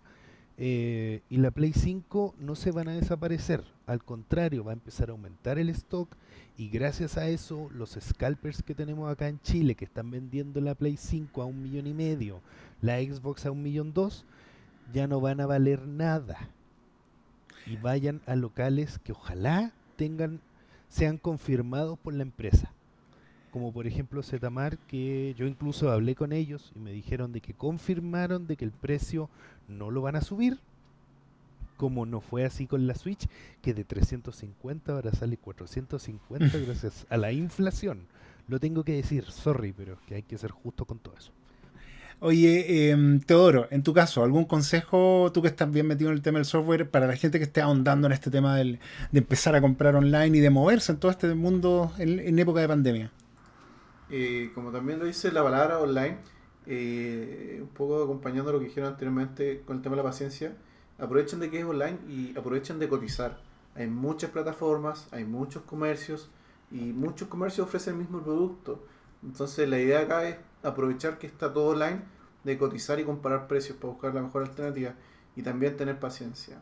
[0.57, 5.09] eh, y la Play 5 no se van a desaparecer, al contrario, va a empezar
[5.09, 6.09] a aumentar el stock
[6.57, 10.73] y gracias a eso los scalpers que tenemos acá en Chile que están vendiendo la
[10.73, 12.41] Play 5 a un millón y medio,
[12.81, 14.25] la Xbox a un millón dos,
[14.93, 16.49] ya no van a valer nada.
[17.65, 20.39] Y vayan a locales que ojalá tengan,
[20.89, 22.71] sean confirmados por la empresa
[23.57, 27.55] como por ejemplo Zetamar, que yo incluso hablé con ellos y me dijeron de que
[27.55, 29.31] confirmaron de que el precio
[29.67, 30.59] no lo van a subir,
[31.75, 33.27] como no fue así con la Switch,
[33.63, 38.01] que de 350 ahora sale 450 gracias a la inflación.
[38.47, 41.31] Lo tengo que decir, sorry, pero que hay que ser justo con todo eso.
[42.19, 46.21] Oye, eh, Teodoro, en tu caso, ¿algún consejo, tú que estás bien metido en el
[46.21, 48.77] tema del software, para la gente que esté ahondando en este tema del,
[49.11, 52.67] de empezar a comprar online y de moverse en todo este mundo en época de
[52.67, 53.11] pandemia?
[54.09, 56.17] Eh, como también lo dice la palabra online,
[56.65, 60.55] eh, un poco acompañando lo que dijeron anteriormente con el tema de la paciencia,
[60.97, 63.39] aprovechen de que es online y aprovechen de cotizar.
[63.75, 66.29] Hay muchas plataformas, hay muchos comercios
[66.71, 68.83] y muchos comercios ofrecen el mismo producto.
[69.23, 72.01] Entonces la idea acá es aprovechar que está todo online,
[72.43, 74.93] de cotizar y comparar precios para buscar la mejor alternativa
[75.35, 76.57] y también tener paciencia.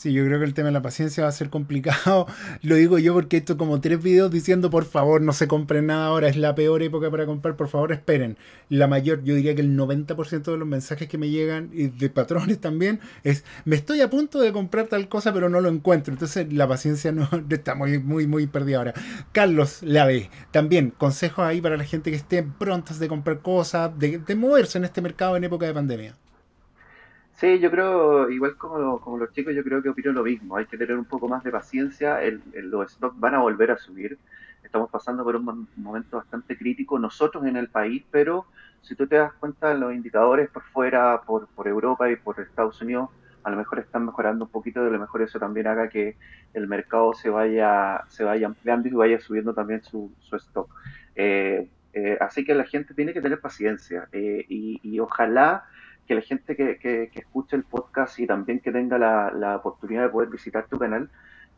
[0.00, 2.26] Sí, yo creo que el tema de la paciencia va a ser complicado.
[2.62, 5.88] Lo digo yo porque he hecho como tres videos diciendo por favor no se compren
[5.88, 8.38] nada ahora, es la peor época para comprar, por favor esperen.
[8.70, 12.08] La mayor, yo diría que el 90% de los mensajes que me llegan y de
[12.08, 16.14] patrones también es me estoy a punto de comprar tal cosa pero no lo encuentro.
[16.14, 18.94] Entonces la paciencia no está muy, muy, muy perdida ahora.
[19.32, 24.16] Carlos ve también consejos ahí para la gente que esté prontas de comprar cosas, de,
[24.16, 26.16] de moverse en este mercado en época de pandemia.
[27.40, 30.56] Sí, yo creo, igual como, como los chicos, yo creo que opino lo mismo.
[30.56, 32.22] Hay que tener un poco más de paciencia.
[32.22, 34.18] El, los stocks van a volver a subir.
[34.62, 38.46] Estamos pasando por un momento bastante crítico nosotros en el país, pero
[38.82, 42.80] si tú te das cuenta, los indicadores por fuera, por, por Europa y por Estados
[42.82, 43.08] Unidos,
[43.42, 44.80] a lo mejor están mejorando un poquito.
[44.80, 46.18] A lo mejor eso también haga que
[46.52, 50.70] el mercado se vaya, se vaya ampliando y vaya subiendo también su, su stock.
[51.14, 55.64] Eh, Eh, así que la gente tiene que tener paciencia eh, y, ojalá
[56.10, 60.02] que la gente que, que, escuche el podcast y también que tenga la, la oportunidad
[60.02, 61.08] de poder visitar tu canal,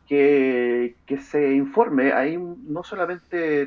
[0.07, 2.12] que, que, se informe.
[2.12, 3.66] Ahí no solamente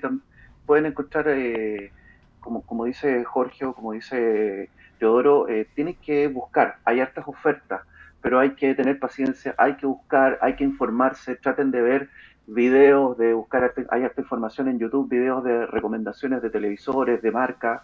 [0.67, 1.91] pueden encontrar, eh,
[2.39, 4.69] como, como dice Jorge o como dice
[4.99, 6.75] Teodoro, eh, tienen que buscar.
[6.85, 7.81] Hay hartas ofertas,
[8.21, 12.09] pero hay que tener paciencia, hay que buscar, hay que informarse, traten de ver
[12.45, 17.81] videos, de buscar, hay harta información en YouTube, videos de recomendaciones de televisores, de marcas,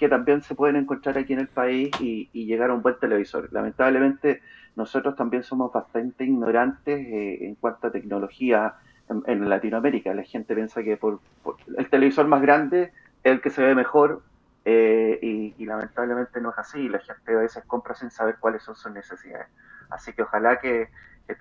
[0.00, 3.52] que también se pueden encontrar aquí en el país y, llegar a un buen televisor.
[3.52, 4.40] Lamentablemente
[4.74, 8.76] nosotros también somos bastante ignorantes eh, en cuanto a tecnología
[9.10, 10.14] en, Latinoamérica.
[10.14, 11.20] La gente piensa que por,
[11.76, 14.22] el televisor más grande es el que se ve mejor
[14.64, 16.88] eh, y, lamentablemente no es así.
[16.88, 19.48] La gente a veces compra sin saber cuáles son sus necesidades.
[19.90, 20.88] Así que ojalá que,
[21.26, 21.36] que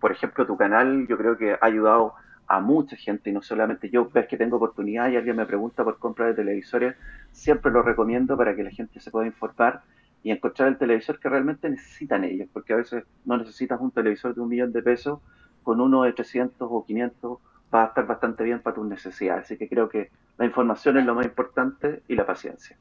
[0.00, 2.14] por ejemplo, tu canal yo creo que ha ayudado
[2.46, 5.84] a mucha gente y no solamente yo, ves que tengo oportunidad y alguien me pregunta
[5.84, 6.96] por compra de televisores,
[7.32, 9.82] siempre lo recomiendo para que la gente se pueda informar
[10.22, 14.34] y encontrar el televisor que realmente necesitan ellos, porque a veces no necesitas un televisor
[14.34, 15.20] de un millón de pesos,
[15.62, 17.38] con uno de 300 o 500
[17.74, 19.44] va a estar bastante bien para tus necesidades.
[19.44, 22.76] Así que creo que la información es lo más importante y la paciencia.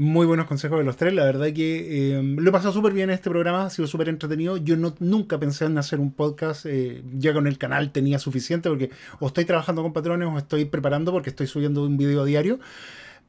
[0.00, 1.12] Muy buenos consejos de los tres.
[1.12, 4.08] La verdad que eh, lo he pasado súper bien en este programa, ha sido súper
[4.08, 4.56] entretenido.
[4.56, 8.68] Yo no, nunca pensé en hacer un podcast, eh, ya con el canal tenía suficiente,
[8.68, 12.60] porque o estoy trabajando con patrones o estoy preparando porque estoy subiendo un video diario.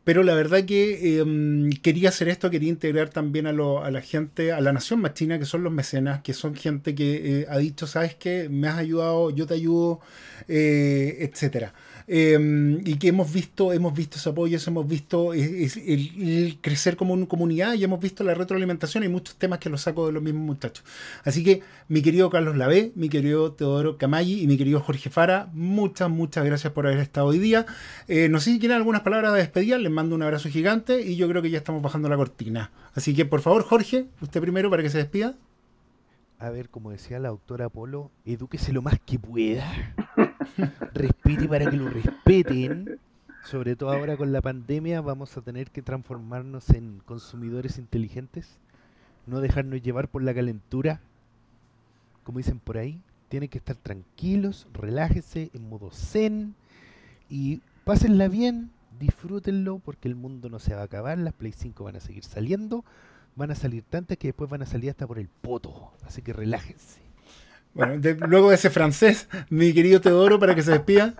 [0.03, 4.61] Pero la verdad que em, quería hacer esto, quería integrar también a, la gente, a
[4.61, 8.15] la nación machina, que son los mecenas, que son gente que eh, ha dicho, sabes
[8.15, 10.01] qué, me has ayudado, yo te ayudo,
[10.47, 11.73] etcétera.
[12.11, 17.27] Em, y que hemos visto, hemos visto ese apoyo, hemos visto el, crecer como una
[17.27, 20.41] comunidad y hemos visto la retroalimentación y muchos temas que los saco de los mismos
[20.41, 20.83] muchachos.
[21.23, 25.49] Así que mi querido Carlos Lavé, mi querido Teodoro Camaggi y mi querido Jorge Fara,
[25.53, 27.67] muchas, muchas gracias por haber estado hoy día.
[28.07, 31.15] Eh, no sé si quieren algunas palabras de despedida, les mando un abrazo gigante y
[31.15, 32.71] yo creo que ya estamos bajando la cortina.
[32.95, 35.35] Así que por favor, Jorge, usted primero para que se despida.
[36.39, 39.93] A ver, como decía la doctora Polo, edúquese lo más que pueda.
[40.93, 42.99] Respete para que lo respeten.
[43.45, 48.57] Sobre todo ahora con la pandemia vamos a tener que transformarnos en consumidores inteligentes,
[49.25, 50.99] no dejarnos llevar por la calentura,
[52.23, 53.01] como dicen por ahí.
[53.29, 56.55] Tienen que estar tranquilos, relájense en modo zen
[57.29, 61.83] y pásenla bien, disfrútenlo porque el mundo no se va a acabar, las Play 5
[61.83, 62.83] van a seguir saliendo,
[63.35, 66.33] van a salir tantas que después van a salir hasta por el poto, así que
[66.33, 67.08] relájense.
[67.73, 71.15] Bueno, luego de ese francés, mi querido Teodoro, para que se despida.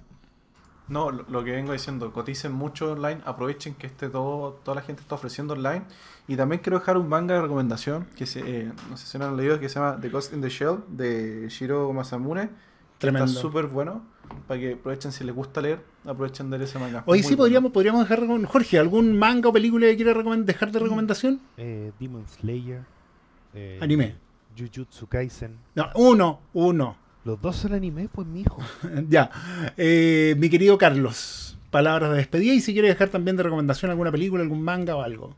[0.90, 5.04] No, lo, que vengo diciendo, coticen mucho online, aprovechen que este todo, toda la gente
[5.04, 5.84] está ofreciendo online.
[6.28, 9.26] Y también quiero dejar un manga de recomendación, que se, eh, no sé si lo
[9.26, 12.50] han leído, que se llama The Ghost in the Shell, de Shiro Masamune.
[12.98, 13.28] Tremendo.
[13.28, 14.04] Está súper bueno,
[14.48, 17.04] para que aprovechen si les gusta leer, aprovechen de leer ese manga.
[17.06, 20.80] Hoy sí podríamos, podríamos dejar con Jorge, ¿algún manga o película que quiera dejar de
[20.80, 21.40] recomendación?
[21.58, 22.82] Eh, Demon Slayer.
[23.54, 24.16] Eh, Anime.
[24.58, 25.58] Jujutsu Kaisen.
[25.76, 26.98] No, uno, uno.
[27.26, 28.62] Los dos son anime, pues mi hijo.
[29.10, 29.30] ya.
[29.78, 34.12] Eh, mi querido Carlos, palabras de despedida y si quiere dejar también de recomendación alguna
[34.12, 35.36] película, algún manga o algo.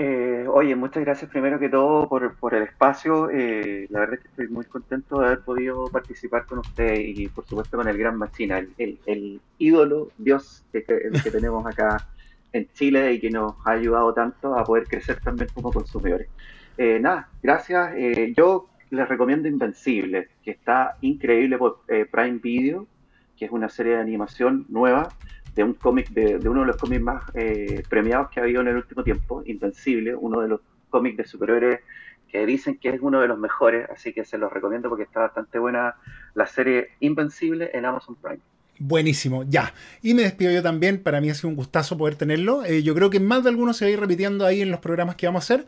[0.00, 3.30] Eh, oye, muchas gracias primero que todo por, por el espacio.
[3.30, 7.26] Eh, la verdad es que estoy muy contento de haber podido participar con usted y
[7.28, 12.06] por supuesto con el gran Machina, el, el, ídolo, Dios que, que tenemos acá
[12.52, 16.28] en Chile y que nos ha ayudado tanto a poder crecer también como consumidores.
[16.78, 17.92] Eh, nada, gracias.
[17.96, 22.86] Eh, yo les recomiendo Invencible, que está increíble por eh, Prime Video,
[23.36, 25.12] que es una serie de animación nueva
[25.56, 27.24] de un cómic, de, uno de los cómics más
[27.88, 31.80] premiados que ha habido en el último tiempo, Invencible, uno de los cómics de superhéroes
[32.28, 35.20] que dicen que es uno de los mejores, así que se los recomiendo porque está
[35.20, 35.96] bastante buena
[36.34, 38.40] la serie Invencible en Amazon Prime.
[38.80, 39.74] Buenísimo, ya.
[40.02, 42.64] Y me despido yo también, para mí ha sido un gustazo poder tenerlo.
[42.64, 44.78] Eh, yo creo que más de algunos se va a ir repitiendo ahí en los
[44.78, 45.66] programas que vamos a hacer.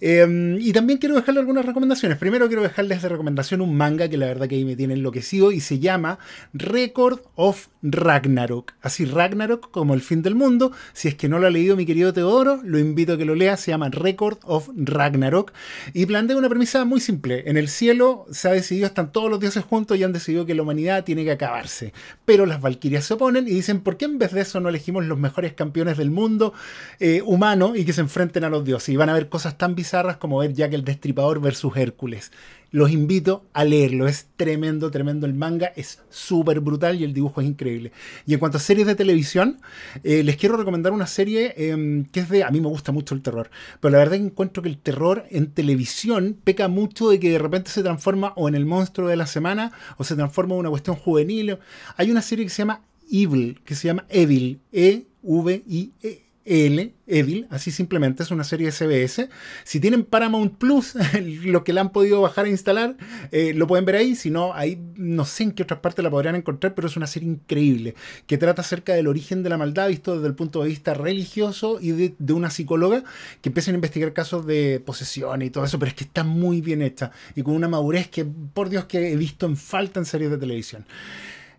[0.00, 2.18] Eh, y también quiero dejarle algunas recomendaciones.
[2.18, 5.50] Primero quiero dejarles de recomendación un manga que la verdad que ahí me tiene enloquecido
[5.50, 6.20] y se llama
[6.52, 8.74] Record of Ragnarok.
[8.80, 10.70] Así Ragnarok como el fin del mundo.
[10.92, 13.34] Si es que no lo ha leído mi querido Teodoro, lo invito a que lo
[13.34, 13.56] lea.
[13.56, 15.52] Se llama Record of Ragnarok.
[15.94, 17.42] Y plantea una premisa muy simple.
[17.46, 20.54] En el cielo se ha decidido, están todos los dioses juntos y han decidido que
[20.54, 21.92] la humanidad tiene que acabarse.
[22.24, 25.04] Pero las Valkyrias se oponen y dicen, ¿por qué en vez de eso no elegimos
[25.06, 26.52] los mejores campeones del mundo
[27.00, 28.90] eh, humano y que se enfrenten a los dioses?
[28.90, 32.30] Y van a ver cosas tan bizarras como ver Jack el Destripador versus Hércules.
[32.72, 37.40] Los invito a leerlo, es tremendo, tremendo el manga, es súper brutal y el dibujo
[37.40, 37.92] es increíble.
[38.26, 39.60] Y en cuanto a series de televisión,
[40.02, 43.14] eh, les quiero recomendar una serie em, que es de, a mí me gusta mucho
[43.14, 43.50] el terror,
[43.80, 47.38] pero la verdad que encuentro que el terror en televisión peca mucho de que de
[47.38, 50.70] repente se transforma o en el monstruo de la semana o se transforma en una
[50.70, 51.58] cuestión juvenil.
[51.96, 56.31] Hay una serie que se llama Evil, que se llama Evil, E E-V-I-E.
[56.44, 59.28] L, Evil, así simplemente, es una serie de CBS.
[59.64, 60.94] Si tienen Paramount Plus,
[61.44, 62.96] lo que la han podido bajar e instalar,
[63.30, 64.16] eh, lo pueden ver ahí.
[64.16, 67.06] Si no, ahí no sé en qué otras partes la podrían encontrar, pero es una
[67.06, 67.94] serie increíble
[68.26, 71.78] que trata acerca del origen de la maldad, visto desde el punto de vista religioso
[71.80, 73.04] y de, una psicóloga
[73.40, 76.60] que empieza a investigar casos de posesión y todo eso, pero es que está muy
[76.60, 80.06] bien hecha y con una madurez que, por Dios, que he visto en falta en
[80.06, 80.86] series de televisión.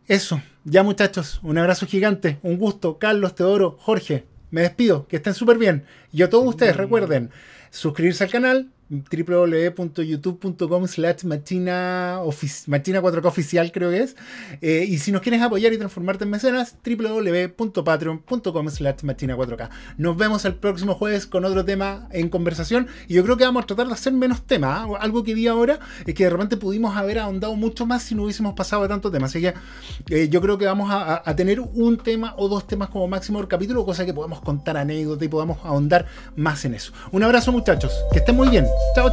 [0.07, 5.33] Eso, ya muchachos, un abrazo gigante, un gusto, Carlos, Teodoro, Jorge, me despido, que estén
[5.33, 5.83] súper bien.
[6.11, 7.31] Y a todos ustedes recuerden
[7.71, 12.19] suscribirse al canal, www.youtube.com slash machina,
[12.67, 14.15] machina 4K oficial creo que es.
[14.61, 19.69] Eh, y si nos quieres apoyar y transformarte en mecenas, www.patreon.com slash machina 4K.
[19.97, 22.87] Nos vemos el próximo jueves con otro tema en conversación.
[23.07, 24.87] Y yo creo que vamos a tratar de hacer menos temas.
[24.89, 24.97] ¿ah?
[24.99, 28.23] Algo que vi ahora es que de repente pudimos haber ahondado mucho más si no
[28.23, 29.25] hubiésemos pasado de tanto tema.
[29.27, 29.53] Así que
[30.09, 33.47] eh, yo creo que vamos a, tener un tema o dos temas como máximo por
[33.47, 36.05] capítulo, cosa que podamos contar anécdotas y podamos ahondar
[36.35, 36.93] más en eso.
[37.11, 38.65] Un abrazo muchachos, que estén muy bien.
[38.95, 39.09] Chao.